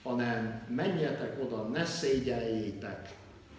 [0.04, 3.10] hanem menjetek oda, ne szégyeljétek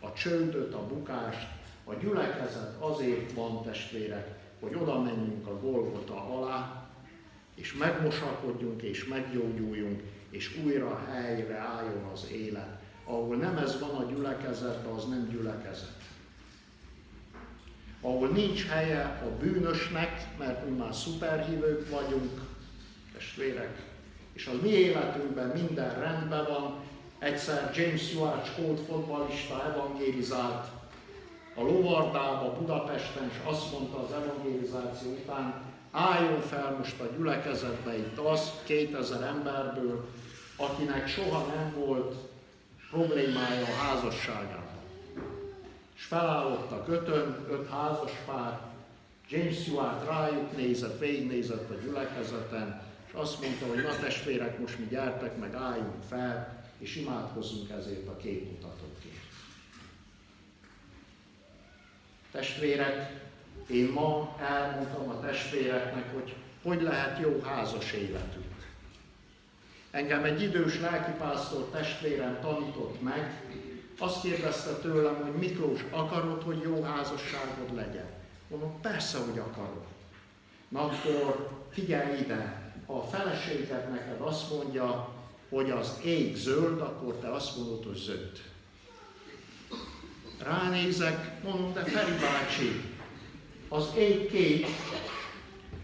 [0.01, 1.49] a csődöt, a bukást.
[1.84, 4.28] A gyülekezet azért van, testvérek,
[4.61, 6.88] hogy oda menjünk a Golgota alá,
[7.55, 12.78] és megmosakodjunk, és meggyógyuljunk, és újra helyre álljon az élet.
[13.05, 16.00] Ahol nem ez van a gyülekezetben, az nem gyülekezet.
[18.01, 22.41] Ahol nincs helye a bűnösnek, mert mi már szuperhívők vagyunk,
[23.13, 23.83] testvérek,
[24.33, 26.75] és az mi életünkben minden rendben van.
[27.19, 30.67] Egyszer James Stewart Scott fotbalista evangélizált
[31.55, 38.19] a Lovardába, Budapesten, és azt mondta az evangelizáció után, álljon fel most a gyülekezetbe itt
[38.19, 40.09] az 2000 emberből,
[40.57, 42.15] akinek soha nem volt
[42.91, 44.70] problémája a házasságában.
[46.01, 48.61] És felállott a kötön, öt házas pár,
[49.29, 54.87] James Stewart rájuk nézett, végignézett a gyülekezeten, és azt mondta, hogy na testvérek, most mi
[54.91, 59.15] gyertek, meg álljunk fel, és imádkozzunk ezért a képmutatókért.
[62.31, 63.23] Testvérek,
[63.67, 68.69] én ma elmondtam a testvéreknek, hogy hogy lehet jó házas életünk.
[69.91, 73.43] Engem egy idős lelkipásztor testvérem tanított meg,
[74.01, 78.09] azt kérdezte tőlem, hogy Miklós, akarod, hogy jó házasságod legyen?
[78.49, 79.85] Mondom, persze, hogy akarod.
[80.69, 85.09] Na akkor figyelj ide, ha a feleséged neked azt mondja,
[85.49, 88.43] hogy az ég zöld, akkor te azt mondod, hogy zöld.
[90.43, 92.81] Ránézek, mondom, de Feri bácsi,
[93.69, 94.67] az ég kék,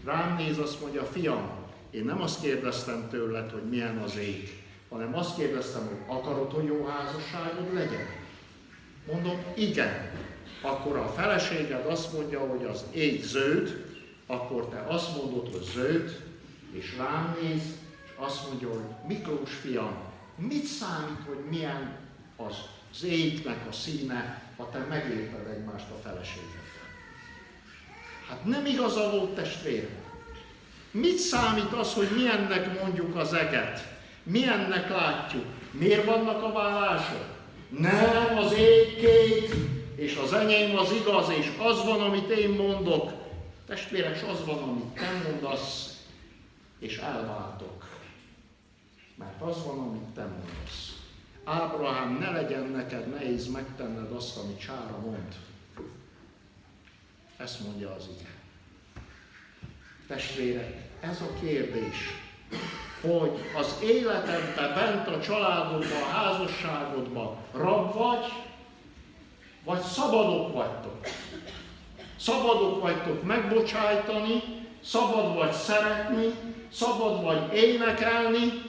[0.03, 1.49] rám néz, azt mondja, fiam,
[1.89, 6.65] én nem azt kérdeztem tőled, hogy milyen az ég, hanem azt kérdeztem, hogy akarod, hogy
[6.65, 8.05] jó házasságod legyen?
[9.11, 10.11] Mondom, igen.
[10.61, 13.85] Akkor a feleséged azt mondja, hogy az ég zöld,
[14.27, 16.21] akkor te azt mondod, hogy zöld,
[16.71, 17.61] és rám néz,
[18.05, 19.97] és azt mondja, hogy Miklós fiam,
[20.35, 21.97] mit számít, hogy milyen
[22.35, 22.55] az,
[22.91, 26.65] az égnek a színe, ha te megérted egymást a feleségeddel?
[28.29, 30.05] Hát nem igaza volt testvérem.
[30.91, 33.96] Mit számít az, hogy milyennek mondjuk az eget?
[34.27, 35.45] Milyennek látjuk?
[35.71, 37.25] Miért vannak a vállások?
[37.69, 39.07] Nem, az ég
[39.95, 43.11] és az enyém az igaz, és az van, amit én mondok.
[43.65, 45.97] Testvérek, az van, amit te mondasz,
[46.79, 47.85] és elváltok.
[49.15, 50.95] Mert az van, amit te mondasz.
[51.43, 55.35] Ábrahám, ne legyen neked nehéz megtenned azt, amit Sára mond.
[57.37, 58.29] Ezt mondja az ige.
[60.07, 61.95] Testvérek, ez a kérdés,
[63.01, 68.25] hogy az életedben, bent a családodban, a házasságodban rab vagy,
[69.63, 71.07] vagy szabadok vagytok.
[72.19, 74.43] Szabadok vagytok megbocsájtani,
[74.83, 76.33] szabad vagy szeretni,
[76.71, 78.61] szabad vagy énekelni,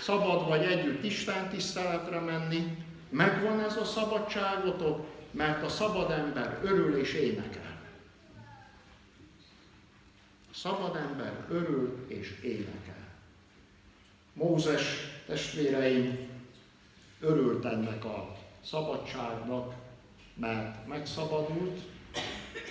[0.00, 2.76] szabad vagy együtt Isten tiszteletre menni.
[3.10, 7.65] Megvan ez a szabadságotok, mert a szabad ember örül és énekel.
[10.66, 13.08] Szabad ember örül és énekel.
[14.32, 14.82] Mózes
[15.26, 16.28] testvéreim
[17.20, 19.74] örült ennek a szabadságnak,
[20.34, 21.80] mert megszabadult,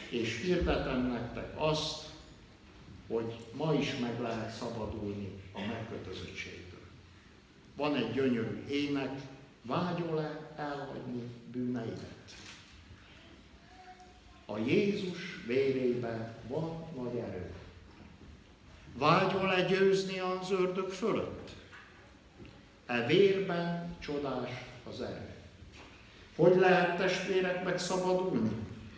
[0.10, 2.10] és hirdetem nektek azt,
[3.08, 6.86] hogy ma is meg lehet szabadulni a megkötözöttségtől.
[7.76, 9.22] Van egy gyönyörű ének,
[9.62, 12.36] vágyol-e elhagyni bűneidet?
[14.46, 17.55] A Jézus vérében van nagy erő.
[18.98, 21.50] Vágyol-e győzni az ördög fölött?
[22.86, 24.50] E vérben csodás
[24.90, 25.34] az erő.
[26.36, 28.52] Hogy lehet testvérek megszabadulni?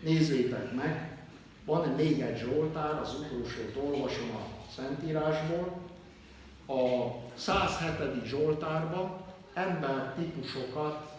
[0.03, 1.17] Nézzétek meg,
[1.65, 5.77] van még egy Zsoltár, az utolsót olvasom a Szentírásból.
[6.67, 8.25] A 107.
[8.25, 9.21] Zsoltárban
[9.53, 11.15] ember típusokat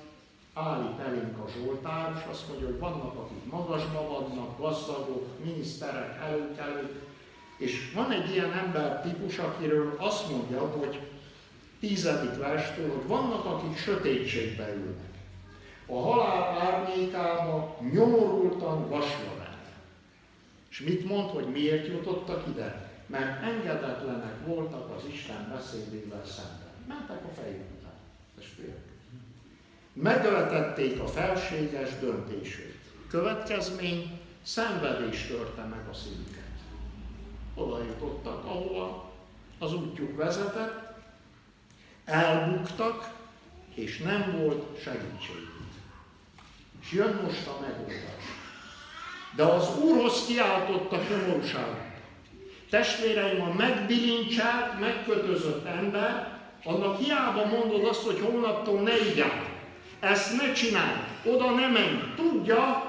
[0.54, 7.07] állít elénk a Zsoltár, és azt mondja, hogy vannak, akik magasban vannak, gazdagok, miniszterek, előkelők,
[7.58, 11.00] és van egy ilyen ember típus, akiről azt mondja, hogy
[11.80, 15.16] tizedik verstől, hogy vannak, akik sötétségbe ülnek.
[15.86, 19.36] A halál árnyékába nyomorultan vasra
[20.78, 22.90] És mit mond, hogy miért jutottak ide?
[23.06, 26.72] Mert engedetlenek voltak az Isten beszédével szemben.
[26.88, 27.92] Mentek a fejük után,
[28.36, 28.86] testvérek.
[29.92, 32.78] Megvetették a felséges döntését.
[33.08, 36.37] Következmény, szenvedés törte meg a szívüket.
[37.58, 39.10] Oda jutottak, ahova
[39.58, 40.96] az útjuk vezetett,
[42.04, 43.10] elbuktak,
[43.74, 45.48] és nem volt segítség.
[46.82, 48.24] És jön most a megoldás.
[49.36, 51.86] De az Úrhoz kiáltottak nyomorúságot.
[52.70, 59.46] Testvéreim, a megbilincsált, megkötözött ember, annak hiába mondod azt, hogy holnaptól ne igyál.
[60.00, 62.14] Ezt ne csinálj, oda ne menj.
[62.16, 62.87] Tudja,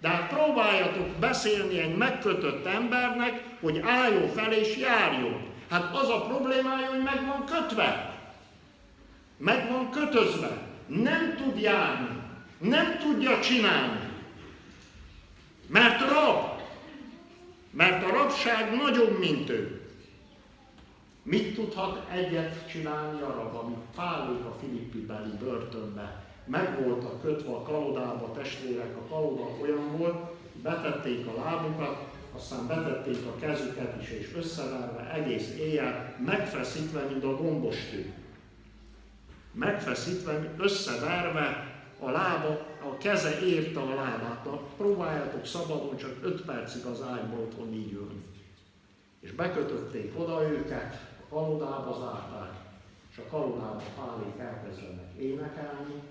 [0.00, 5.54] de hát próbáljatok beszélni egy megkötött embernek, hogy álljon fel és járjon.
[5.70, 8.14] Hát az a problémája, hogy meg van kötve.
[9.36, 10.50] Meg van kötözve.
[10.86, 12.22] Nem tud járni.
[12.58, 14.08] Nem tudja csinálni.
[15.66, 16.60] Mert rab.
[17.70, 19.80] Mert a rabság nagyobb, mint ő.
[21.22, 27.52] Mit tudhat egyet csinálni a rab, amit Pálék a Filippi beli börtönbe meg voltak kötve
[27.52, 34.10] a kalodába, testvérek, a kaloda olyan volt, betették a lábukat, aztán betették a kezüket is,
[34.10, 38.12] és összeverve egész éjjel, megfeszítve, mint a gombostű.
[39.52, 44.44] Megfeszítve, összeverve a lába, a keze érte a lábát.
[44.44, 48.22] Na, próbáljátok szabadon csak 5 percig az ágyból otthon így ülni.
[49.20, 52.54] És bekötötték oda őket, a kalodába zárták,
[53.10, 56.02] és a kalodába pálék elkezdenek énekelni,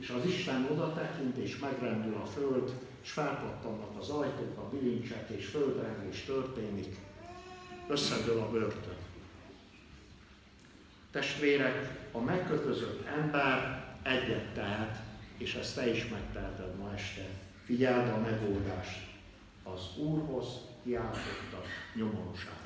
[0.00, 2.72] és az Isten oda tekint, és megrendül a föld,
[3.02, 6.96] és felpattannak az ajtók, a bilincsek, és földrengés történik.
[7.88, 8.96] Összedől a börtön.
[11.10, 15.02] Testvérek, a megkötözött ember egyet tehet,
[15.38, 17.28] és ezt te is megteheted ma este.
[17.64, 19.06] Figyeld a megoldást.
[19.62, 20.46] Az Úrhoz
[20.84, 21.62] kiáltotta
[21.94, 22.60] nyomorúság.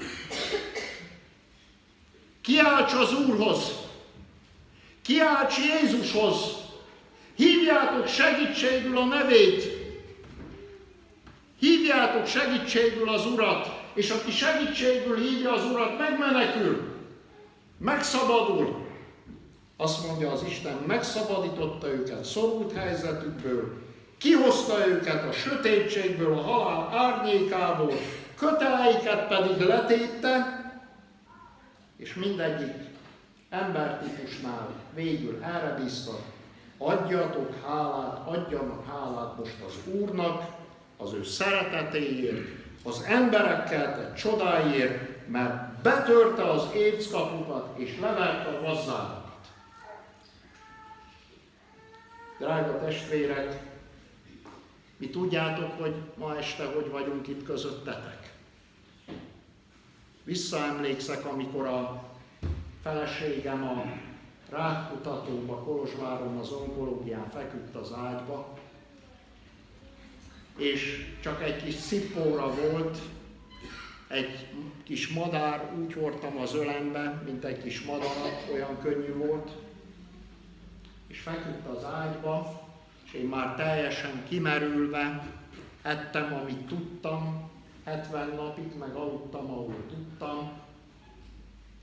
[2.40, 3.88] Kiálts az Úrhoz!
[5.02, 6.69] Kiálts Jézushoz!
[7.40, 9.62] Hívjátok segítségül a nevét!
[11.58, 16.82] Hívjátok segítségül az Urat, és aki segítségül hívja az Urat, megmenekül,
[17.78, 18.86] megszabadul.
[19.76, 23.82] Azt mondja az Isten, megszabadította őket szorult helyzetükből,
[24.18, 27.92] kihozta őket a sötétségből, a halál árnyékából,
[28.36, 30.60] köteleiket pedig letétte,
[31.96, 32.74] és mindegyik
[33.50, 36.29] embertípusnál végül erre bíztak,
[36.82, 40.44] adjatok hálát, adjanak hálát most az Úrnak,
[40.96, 42.48] az ő szeretetéért,
[42.84, 49.28] az emberekkel tett csodáért, mert betörte az évckapukat és leverte a gazdákat.
[52.38, 53.62] Drága testvérek,
[54.96, 58.32] mi tudjátok, hogy ma este hogy vagyunk itt közöttetek.
[60.24, 62.02] Visszaemlékszek, amikor a
[62.82, 64.09] feleségem a
[64.50, 68.58] rákutatóba, Kolozsváron az onkológián feküdt az ágyba,
[70.56, 72.98] és csak egy kis szippóra volt,
[74.08, 74.46] egy
[74.82, 79.50] kis madár, úgy hordtam az ölembe, mint egy kis madár, olyan könnyű volt,
[81.06, 82.62] és feküdt az ágyba,
[83.04, 85.28] és én már teljesen kimerülve
[85.82, 87.50] ettem, amit tudtam,
[87.84, 90.52] 70 napig, meg aludtam, ahol tudtam,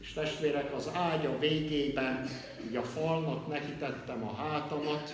[0.07, 2.27] és testvérek, az ágya végében,
[2.67, 5.13] így a falnak nekitettem a hátamat,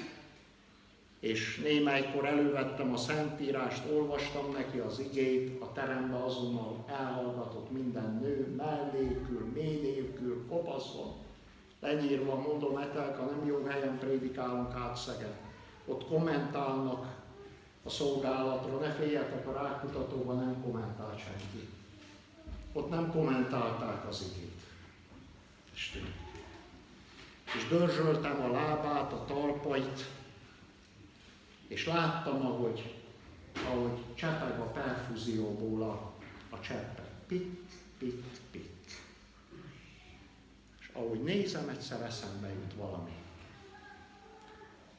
[1.20, 8.56] és némelykor elővettem a Szentírást, olvastam neki az igét, a terembe azonnal elhallgatott minden nő,
[8.58, 11.12] mellékül, mély nélkül, kopaszon,
[11.80, 15.38] lenyírva mondom, Etelka, nem jó helyen prédikálunk átszeget.
[15.86, 17.06] Ott kommentálnak
[17.84, 21.68] a szolgálatra, ne féljetek, a rákutatóban nem kommentált senki.
[22.74, 24.53] Ott nem kommentálták az igét.
[27.56, 30.06] És dörzsöltem a lábát, a talpait,
[31.68, 32.96] és láttam, ahogy,
[33.66, 36.14] ahogy csepeg a perfúzióból a,
[36.56, 37.12] a cseppet.
[37.28, 39.02] Pit, pit, pit.
[40.80, 43.12] És ahogy nézem, egyszer eszembe jut valami.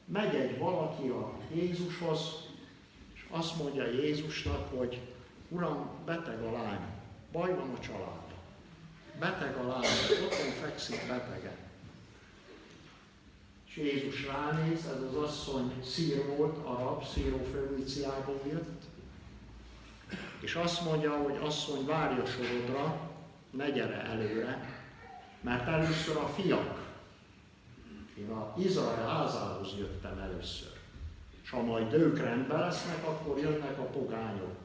[0.05, 2.19] Megy egy valaki a Jézushoz,
[3.13, 5.01] és azt mondja Jézusnak, hogy
[5.49, 6.85] Uram, beteg a lány,
[7.31, 8.24] baj van a családban.
[9.19, 9.85] Beteg a lány,
[10.23, 11.55] otthon fekszik betegen.
[13.67, 18.81] És Jézus ránéz, ez az asszony szír volt, arab, szírófőniciából jött,
[20.39, 23.09] és azt mondja, hogy asszony, várja sorodra,
[23.49, 24.83] ne gyere előre,
[25.41, 26.83] mert először a fiak.
[28.17, 30.71] Én a Izrael házához jöttem először.
[31.43, 34.55] És ha majd ők rendben lesznek, akkor jönnek a pogányok.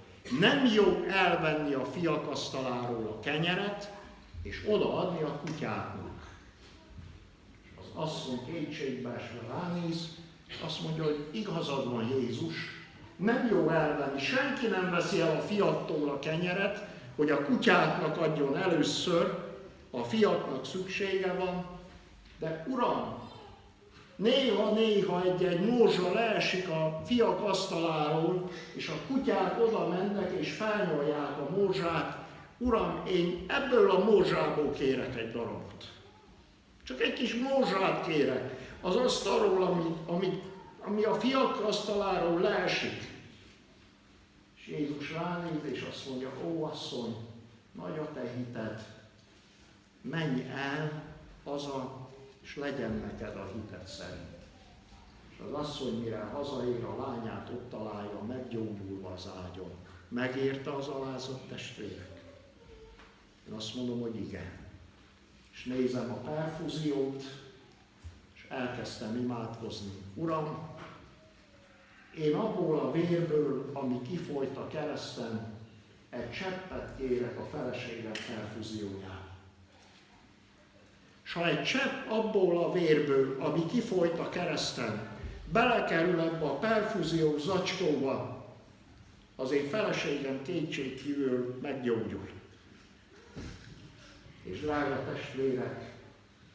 [0.40, 3.93] Nem jó elvenni a fiak asztaláról a kenyeret,
[4.42, 6.10] és odaadni a kutyáknak
[7.94, 10.08] asszony kétségbe esve ránéz,
[10.64, 12.54] azt mondja, hogy igazad van Jézus,
[13.16, 16.86] nem jó elvenni, senki nem veszi el a fiattól a kenyeret,
[17.16, 19.48] hogy a kutyáknak adjon először,
[19.90, 21.66] a fiatnak szüksége van,
[22.38, 23.18] de Uram,
[24.16, 31.50] néha-néha egy-egy mózsa leesik a fiak asztaláról, és a kutyák oda mennek és felnyolják a
[31.56, 32.19] mózsát.
[32.62, 35.92] Uram, én ebből a mózsából kérek egy darabot.
[36.82, 40.42] Csak egy kis mózsát kérek az asztalról, ami, ami,
[40.80, 43.18] ami a fiak asztaláról leesik.
[44.56, 47.16] És Jézus ránéz, és azt mondja, ó asszony,
[47.72, 48.86] nagy a te hited,
[50.00, 51.02] menj el
[51.44, 52.08] haza,
[52.42, 54.38] és legyen neked a hited szerint.
[55.30, 59.70] És az asszony, mire hazaér, a lányát ott találja, meggyógyulva az ágyon.
[60.08, 62.09] Megérte az alázott testvérek?
[63.51, 64.60] Én azt mondom, hogy igen
[65.60, 67.22] és nézem a perfúziót,
[68.35, 69.90] és elkezdtem imádkozni.
[70.14, 70.68] Uram,
[72.18, 75.59] én abból a vérből, ami kifolyt a kereszten,
[76.10, 79.28] egy cseppet kérek a feleségem perfúziójára.
[81.24, 85.09] És ha egy csepp abból a vérből, ami kifolyt a kereszten,
[85.52, 88.44] belekerül ebbe a perfúzió zacskóba,
[89.36, 92.39] az én feleségem kétségkívül meggyógyul.
[94.42, 95.94] És drága testvérek,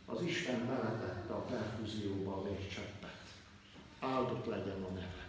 [0.05, 3.21] az Isten beletette a perfúzióba a vércseppet.
[3.99, 5.23] Áldott legyen a neve.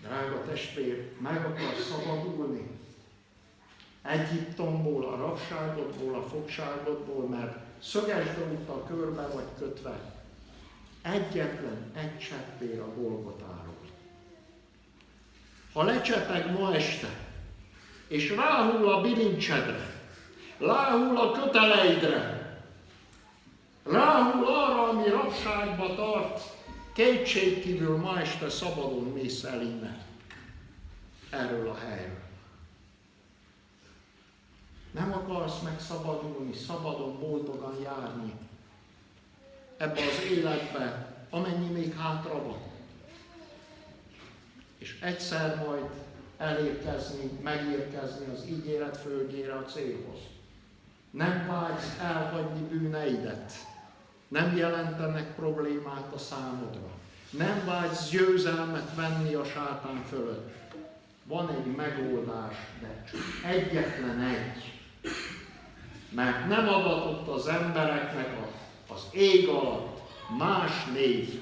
[0.00, 2.76] Drága testvér, meg akar szabadulni
[4.06, 10.14] Egyiptomból, a rabságodból, a fogságodból, mert szöges dróttal körbe vagy kötve.
[11.02, 13.74] Egyetlen egy cseppér a Golgotáról.
[15.72, 17.08] Ha lecsepeg ma este,
[18.08, 19.95] és ráhull a bilincsedre,
[20.58, 22.60] ráhull a köteleidre,
[23.84, 26.40] ráhull arra, ami rabságba tart,
[26.92, 30.02] kétségkívül ma este szabadon mész el innen,
[31.30, 32.24] erről a helyről.
[34.90, 38.32] Nem akarsz megszabadulni, szabadon, boldogan járni
[39.76, 42.58] ebbe az életbe, amennyi még hátra van.
[44.78, 45.90] És egyszer majd
[46.36, 50.18] elérkezni, megérkezni az ígéret földjére a célhoz.
[51.10, 53.52] Nem vágysz elhagyni bűneidet.
[54.28, 56.90] Nem jelentenek problémát a számodra.
[57.30, 60.54] Nem vágysz győzelmet venni a sátán fölött.
[61.24, 64.72] Van egy megoldás, de csak egyetlen egy.
[66.10, 68.36] Mert nem adatott az embereknek
[68.88, 70.00] az ég alatt
[70.38, 71.40] más név.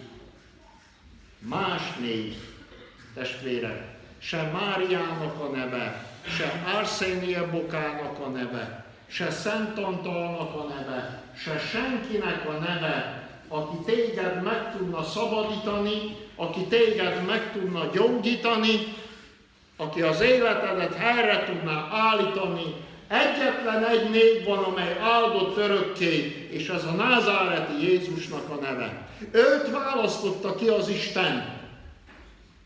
[1.38, 2.34] Más név,
[3.14, 3.92] testvérek.
[4.18, 8.83] Se Máriának a neve, se Arsénia Bokának a neve,
[9.14, 16.60] se Szent Antalnak a neve, se senkinek a neve, aki téged meg tudna szabadítani, aki
[16.60, 18.94] téged meg tudna gyógyítani,
[19.76, 22.74] aki az életedet helyre tudná állítani,
[23.08, 29.08] Egyetlen egy név van, amely áldott örökké, és ez a názáreti Jézusnak a neve.
[29.32, 31.58] Őt választotta ki az Isten.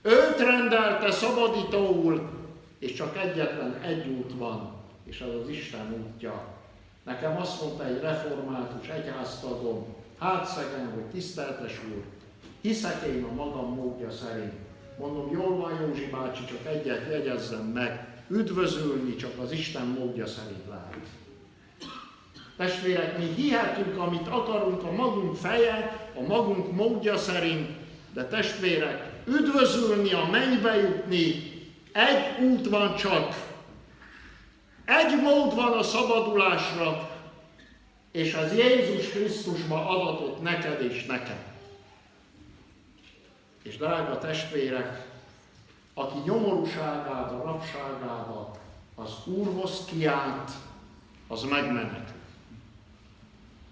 [0.03, 2.31] Őt rendelte szabadítóul,
[2.79, 4.78] és csak egyetlen egy út van,
[5.09, 6.57] és az az Isten útja.
[7.05, 9.87] Nekem azt mondta egy református egyháztagom,
[10.19, 12.03] hát szegen, hogy tiszteltes úr,
[12.61, 14.53] hiszek én a magam módja szerint.
[14.99, 20.67] Mondom, jól van Józsi bácsi, csak egyet jegyezzem meg, üdvözölni csak az Isten módja szerint
[20.69, 21.07] lehet.
[22.57, 27.69] Testvérek, mi hihetünk, amit akarunk a magunk feje, a magunk módja szerint,
[28.15, 31.53] de testvérek, üdvözülni, a mennybe jutni,
[31.93, 33.48] egy út van csak.
[34.89, 37.11] Egy mód van a szabadulásra,
[38.11, 41.39] és az Jézus Krisztusba adatott neked és nekem.
[43.63, 45.07] És drága testvérek,
[45.95, 48.57] aki nyomorúságába, rabságába
[48.95, 50.51] az Úrhoz kiált,
[51.27, 52.15] az megmenet.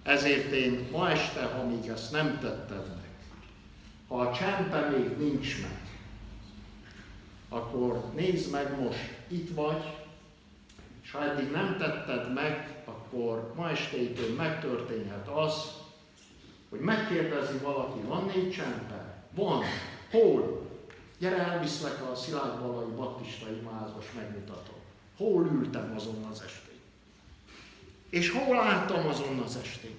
[0.03, 3.11] Ezért én ma este, ha még ezt nem tetted meg,
[4.09, 5.81] ha a csempe még nincs meg,
[7.49, 9.96] akkor nézd meg most, itt vagy,
[11.07, 15.73] és ha eddig nem tetted meg, akkor ma estétől megtörténhet az,
[16.71, 19.25] hogy megkérdezi valaki, van négy csempe?
[19.35, 19.63] Van.
[20.11, 20.67] Hol?
[21.19, 24.75] Gyere, elviszlek a Szilárd Balai Baptista imázos megmutatom.
[25.17, 26.81] Hol ültem azon az estén?
[28.11, 29.97] És hol álltam azon az estén?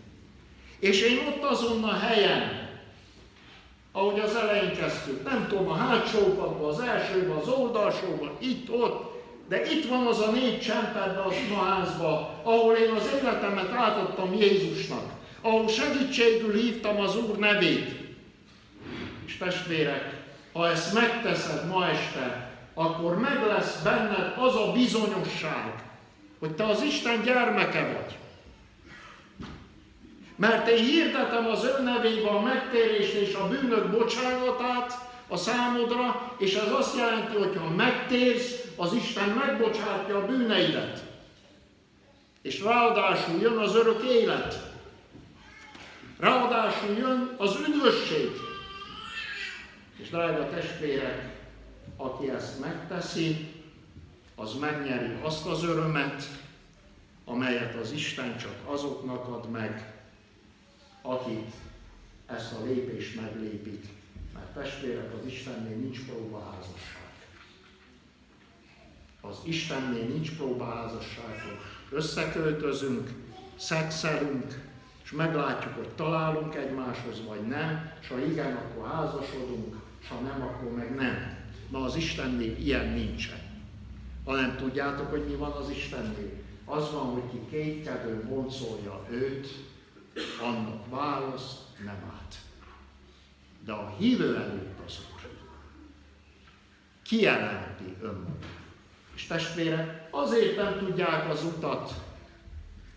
[0.79, 2.69] És én ott azon a helyen,
[3.91, 9.16] ahogy az elején kezdtük, nem tudom, a hátsó padban, az elsőben, az oldalsóban, itt, ott,
[9.47, 15.11] de itt van az a négy csempedbe a házba, ahol én az életemet átadtam Jézusnak,
[15.41, 17.95] ahol segítségül hívtam az Úr nevét.
[19.25, 20.17] És testvérek,
[20.53, 25.73] ha ezt megteszed ma este, akkor meg lesz benned az a bizonyosság,
[26.39, 28.17] hogy te az Isten gyermeke vagy.
[30.35, 36.53] Mert én hirdetem az ön nevében a megtérést és a bűnök bocsánatát a számodra, és
[36.53, 41.03] ez azt jelenti, hogy ha megtérsz, az Isten megbocsátja a bűneidet.
[42.41, 44.71] És ráadásul jön az örök élet.
[46.19, 48.29] Ráadásul jön az üdvösség.
[49.97, 51.35] És drága testvérek,
[51.95, 53.55] aki ezt megteszi,
[54.35, 56.23] az megnyeri azt az örömet,
[57.25, 59.93] amelyet az Isten csak azoknak ad meg,
[61.01, 61.45] akik
[62.25, 63.85] ezt a lépést meglépik.
[64.33, 66.96] Mert testvérek, az Istennél nincs próbaházasság.
[69.29, 73.09] Az Istennél nincs próbaházasság, hogy összeköltözünk,
[73.55, 74.65] szexelünk,
[75.03, 80.41] és meglátjuk, hogy találunk egymáshoz, vagy nem, és ha igen, akkor házasodunk, és ha nem,
[80.41, 81.37] akkor meg nem.
[81.69, 83.39] Na az Istennél ilyen nincsen.
[84.25, 86.31] nem tudjátok, hogy mi van az Istennél?
[86.65, 89.47] Az van, hogy ki kétkedő boncolja őt,
[90.41, 91.55] annak válasz
[91.85, 92.35] nem állt.
[93.65, 95.17] De a hívő előtt az Úr
[97.07, 98.56] kijelenti önmagát.
[99.17, 101.93] És testvére, azért nem tudják az utat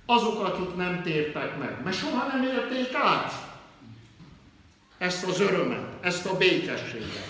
[0.06, 3.32] azok, akik nem tértek meg, mert soha nem élték át
[4.98, 7.28] ezt az örömet, ezt a békességet.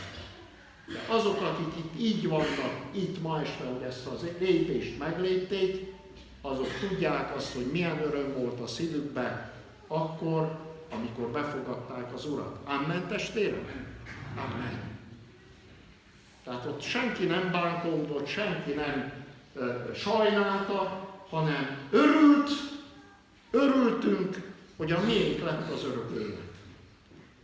[0.86, 5.94] De azok, akik itt így vannak, itt ma este, hogy ezt az lépést meglépték,
[6.40, 9.50] azok tudják azt, hogy milyen öröm volt a szívükben,
[9.86, 10.58] akkor,
[10.90, 12.56] amikor befogadták az Urat.
[12.64, 13.72] Amen testvérek?
[14.36, 14.89] Amen.
[16.44, 19.12] Tehát ott senki nem bántódott, senki nem
[19.54, 22.50] ö, sajnálta, hanem örült,
[23.50, 26.52] örültünk, hogy a miénk lett az örök élet.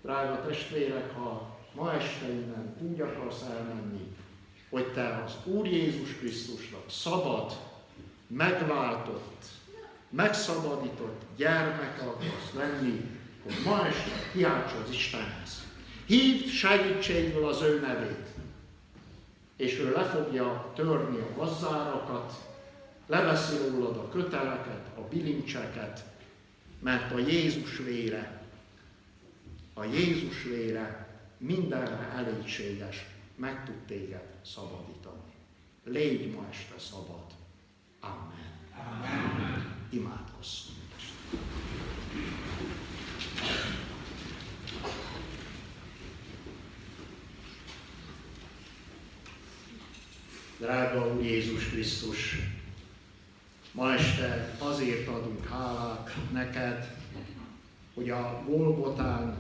[0.03, 4.17] Drága testvérek, ha ma este innen úgy akarsz elmenni,
[4.71, 7.57] hogy te az Úr Jézus Krisztusnak szabad,
[8.27, 9.45] megváltott,
[10.11, 13.01] megszabadított gyermek akarsz lenni,
[13.43, 15.65] hogy ma este kiálts az Istenhez.
[16.07, 18.27] Hívd segítségül az ő nevét,
[19.57, 22.33] és ő le fogja törni a gazzárakat,
[23.07, 26.05] leveszi rólad a köteleket, a bilincseket,
[26.81, 28.43] mert a Jézus vére,
[29.75, 31.09] a Jézus vére
[31.39, 35.33] mindenre elégséges, meg tud téged szabadítani.
[35.85, 37.27] Légy ma este szabad.
[38.01, 38.47] Amen.
[38.79, 39.75] Amen.
[39.91, 40.76] Imádkozzunk.
[50.59, 52.37] Drága Úr Jézus Krisztus,
[53.73, 56.97] ma este azért adunk hálát neked,
[57.95, 59.37] hogy a Golgotán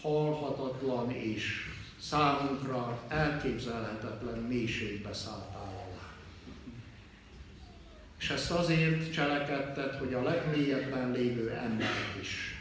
[0.00, 1.70] halhatatlan és
[2.00, 6.12] számunkra elképzelhetetlen mélységbe szálltál alá.
[8.18, 12.60] És ezt azért cselekedted, hogy a legmélyebben lévő embert is,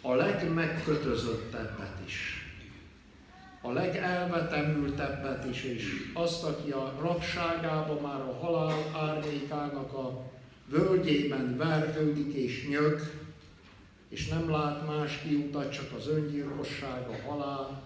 [0.00, 2.39] a legmegkötözöttebbet is,
[3.60, 10.30] a legelvetemültebbet is, és azt, aki a rabságába már a halál árnyékának a
[10.66, 13.00] völgyében vergődik és nyög,
[14.08, 17.82] és nem lát más kiutat, csak az öngyilkosság, a halál,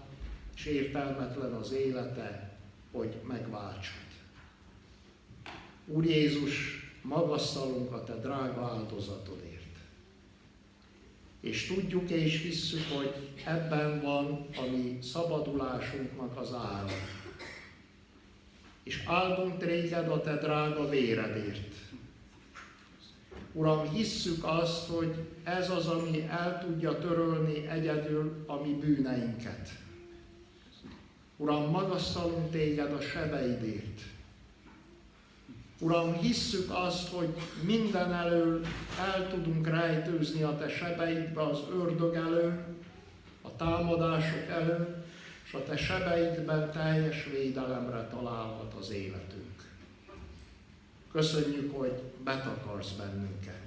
[0.55, 2.57] és értelmetlen az élete,
[2.91, 4.03] hogy megváltsad.
[5.85, 9.74] Úr Jézus, magasztalunk a Te drága áldozatodért.
[11.45, 13.13] És tudjuk és hisszük, hogy
[13.43, 16.89] ebben van a mi szabadulásunknak az ára.
[18.83, 21.75] És áldunk Téged a Te drága véredért.
[23.51, 29.69] Uram, hisszük azt, hogy ez az, ami el tudja törölni egyedül a mi bűneinket.
[31.37, 34.01] Uram, magasztalunk Téged a sebeidért.
[35.79, 37.29] Uram, hisszük azt, hogy
[37.61, 38.65] minden elől
[38.99, 42.65] el tudunk rejtőzni a Te sebeidbe az ördög elő,
[43.41, 45.03] a támadások elő,
[45.45, 49.69] és a Te sebeidben teljes védelemre találhat az életünk.
[51.11, 53.63] Köszönjük, hogy betakarsz bennünket.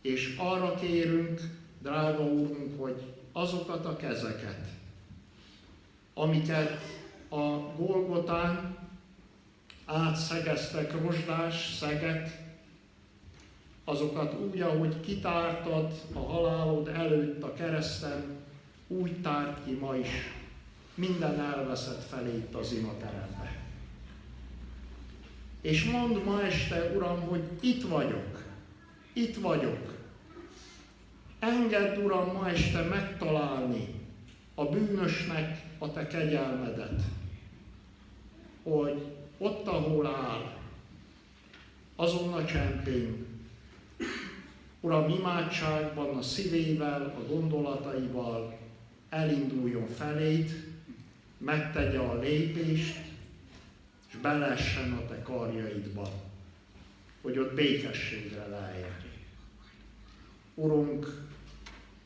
[0.00, 1.40] És arra kérünk,
[1.82, 3.02] drága Úrunk, hogy
[3.32, 4.68] azokat a kezeket,
[6.14, 6.80] amiket
[7.28, 7.46] a
[7.76, 8.79] Golgotán
[9.92, 12.48] átszegeztek rozsdás szegek,
[13.84, 18.38] azokat úgy, ahogy kitártad a halálod előtt a kereszten,
[18.86, 20.08] úgy tárt ki ma is
[20.94, 23.58] minden elveszett felé itt az imaterembe.
[25.60, 28.44] És mondd ma este, Uram, hogy itt vagyok,
[29.12, 29.98] itt vagyok.
[31.38, 33.94] Engedd, Uram, ma este megtalálni
[34.54, 37.02] a bűnösnek a Te kegyelmedet,
[38.62, 40.56] hogy ott, ahol áll,
[41.96, 43.26] azon a csempén,
[44.80, 48.58] Uram, imádságban, a szívével, a gondolataival
[49.08, 50.68] elinduljon feléd,
[51.38, 52.98] megtegye a lépést,
[54.08, 56.12] és belessen a te karjaidba,
[57.20, 58.96] hogy ott békességre leljen.
[60.54, 61.28] Urunk,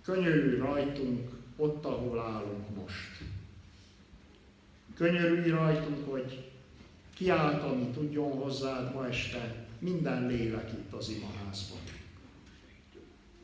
[0.03, 3.21] könyörülj rajtunk ott, ahol állunk most.
[4.95, 6.53] Könyörülj rajtunk, hogy
[7.15, 11.79] kiáltani tudjon hozzád ma este minden lélek itt az imaházban.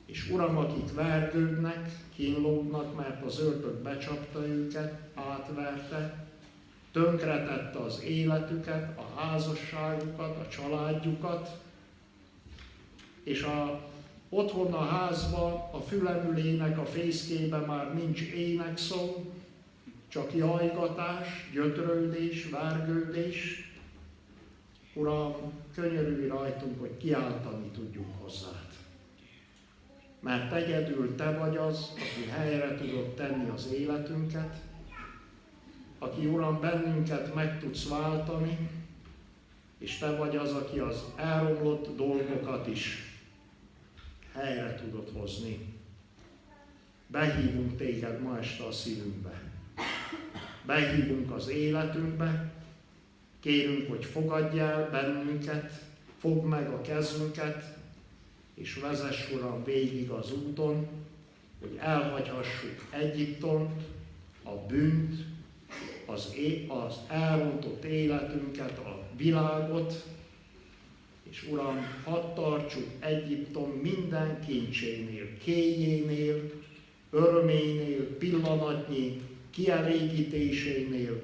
[0.07, 6.27] És Uram, akik vergődnek, kínlódnak, mert az ördög becsapta őket, átverte,
[6.93, 11.61] tönkretette az életüket, a házasságukat, a családjukat,
[13.23, 13.81] és a,
[14.29, 19.30] otthon a házba, a fülemülének a fészkébe már nincs énekszó,
[20.11, 23.71] csak jajgatás, gyötrődés, várgődés.
[24.95, 25.35] Uram,
[25.75, 28.67] könyörülj rajtunk, hogy kiáltani tudjunk hozzád.
[30.21, 34.55] Mert egyedül Te vagy az, aki helyre tudod tenni az életünket,
[35.99, 38.71] aki, Uram, bennünket meg tudsz váltani,
[39.79, 42.99] és Te vagy az, aki az elromlott dolgokat is
[44.35, 45.75] helyre tudod hozni.
[47.07, 49.50] Behívunk Téged ma este a szívünkbe
[50.67, 52.53] behívunk az életünkbe,
[53.41, 55.83] kérünk, hogy fogadj el bennünket,
[56.19, 57.79] fogd meg a kezünket,
[58.55, 60.87] és vezess, Uram, végig az úton,
[61.61, 63.83] hogy elhagyhassuk Egyiptont,
[64.43, 65.25] a bűnt,
[66.07, 70.05] az, é- az elrontott életünket, a világot,
[71.31, 76.51] és Uram, hadd tartsuk Egyiptom minden kincsénél, kéjénél,
[77.11, 79.21] öröménél, pillanatnyi
[79.51, 81.23] kielégítésénél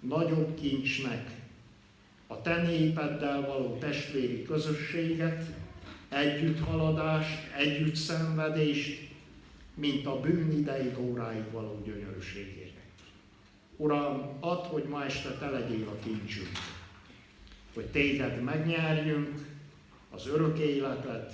[0.00, 1.30] nagyobb kincsnek
[2.26, 5.44] a te népeddel való testvéri közösséget,
[6.08, 9.08] együtthaladást, együtt szenvedést,
[9.74, 12.72] mint a bűn ideig óráig való gyönyörűségét.
[13.76, 16.50] Uram, add, hogy ma este te legyél a kincsünk,
[17.74, 19.48] hogy téged megnyerjünk,
[20.10, 21.32] az örök életet,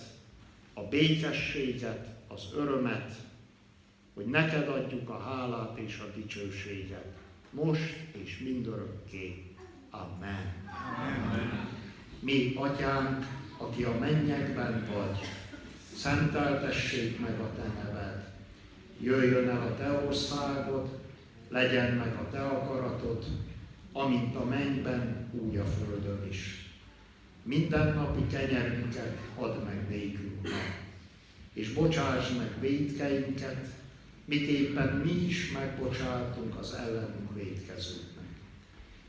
[0.75, 3.15] a békességet, az örömet,
[4.17, 7.15] hogy neked adjuk a hálát és a dicsőséget,
[7.51, 9.55] most és mindörökké.
[9.91, 10.73] Amen.
[10.99, 11.69] Amen.
[12.21, 13.27] Mi, Atyánk,
[13.57, 15.19] aki a mennyekben vagy,
[15.95, 18.33] szenteltessék meg a Te neved.
[19.01, 20.89] Jöjjön el a Te országod,
[21.49, 23.25] legyen meg a Te akaratod,
[23.93, 26.71] amint a mennyben, úgy a földön is.
[27.43, 30.49] Minden napi kenyerünket add meg nékünk ma,
[31.53, 33.67] és bocsáss meg védkeinket,
[34.27, 38.25] miképpen mi is megbocsátunk az ellenünk védkezőknek.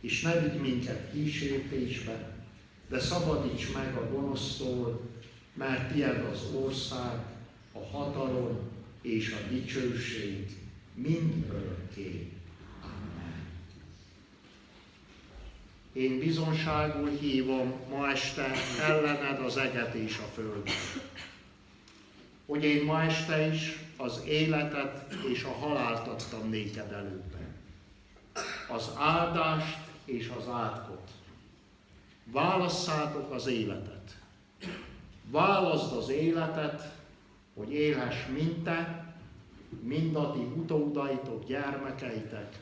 [0.01, 2.35] És ne vigy minket kísértésbe,
[2.89, 5.01] de szabadíts meg a gonosztól,
[5.53, 7.19] mert tied az ország,
[7.71, 8.59] a hatalom
[9.01, 10.57] és a dicsőség
[10.93, 12.31] mind örökké.
[12.81, 13.47] Amen.
[15.93, 18.51] Én bizonságul hívom ma este
[18.87, 20.71] ellened az eget és a földet.
[22.45, 27.47] Hogy én ma este is az életet és a halált adtam néked előtte,
[28.69, 31.11] az áldást és az átkot.
[32.23, 34.17] Válasszátok az életet.
[35.29, 36.93] Válaszd az életet,
[37.53, 39.05] hogy élhess mint te,
[39.81, 42.59] mind a ti utódaitok, gyermekeitek,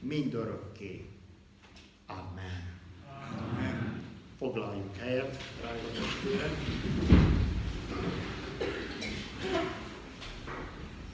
[0.00, 1.06] mind örökké.
[2.06, 2.72] Amen.
[3.38, 4.02] Amen.
[4.38, 6.52] Foglaljunk helyet, drága testvérek.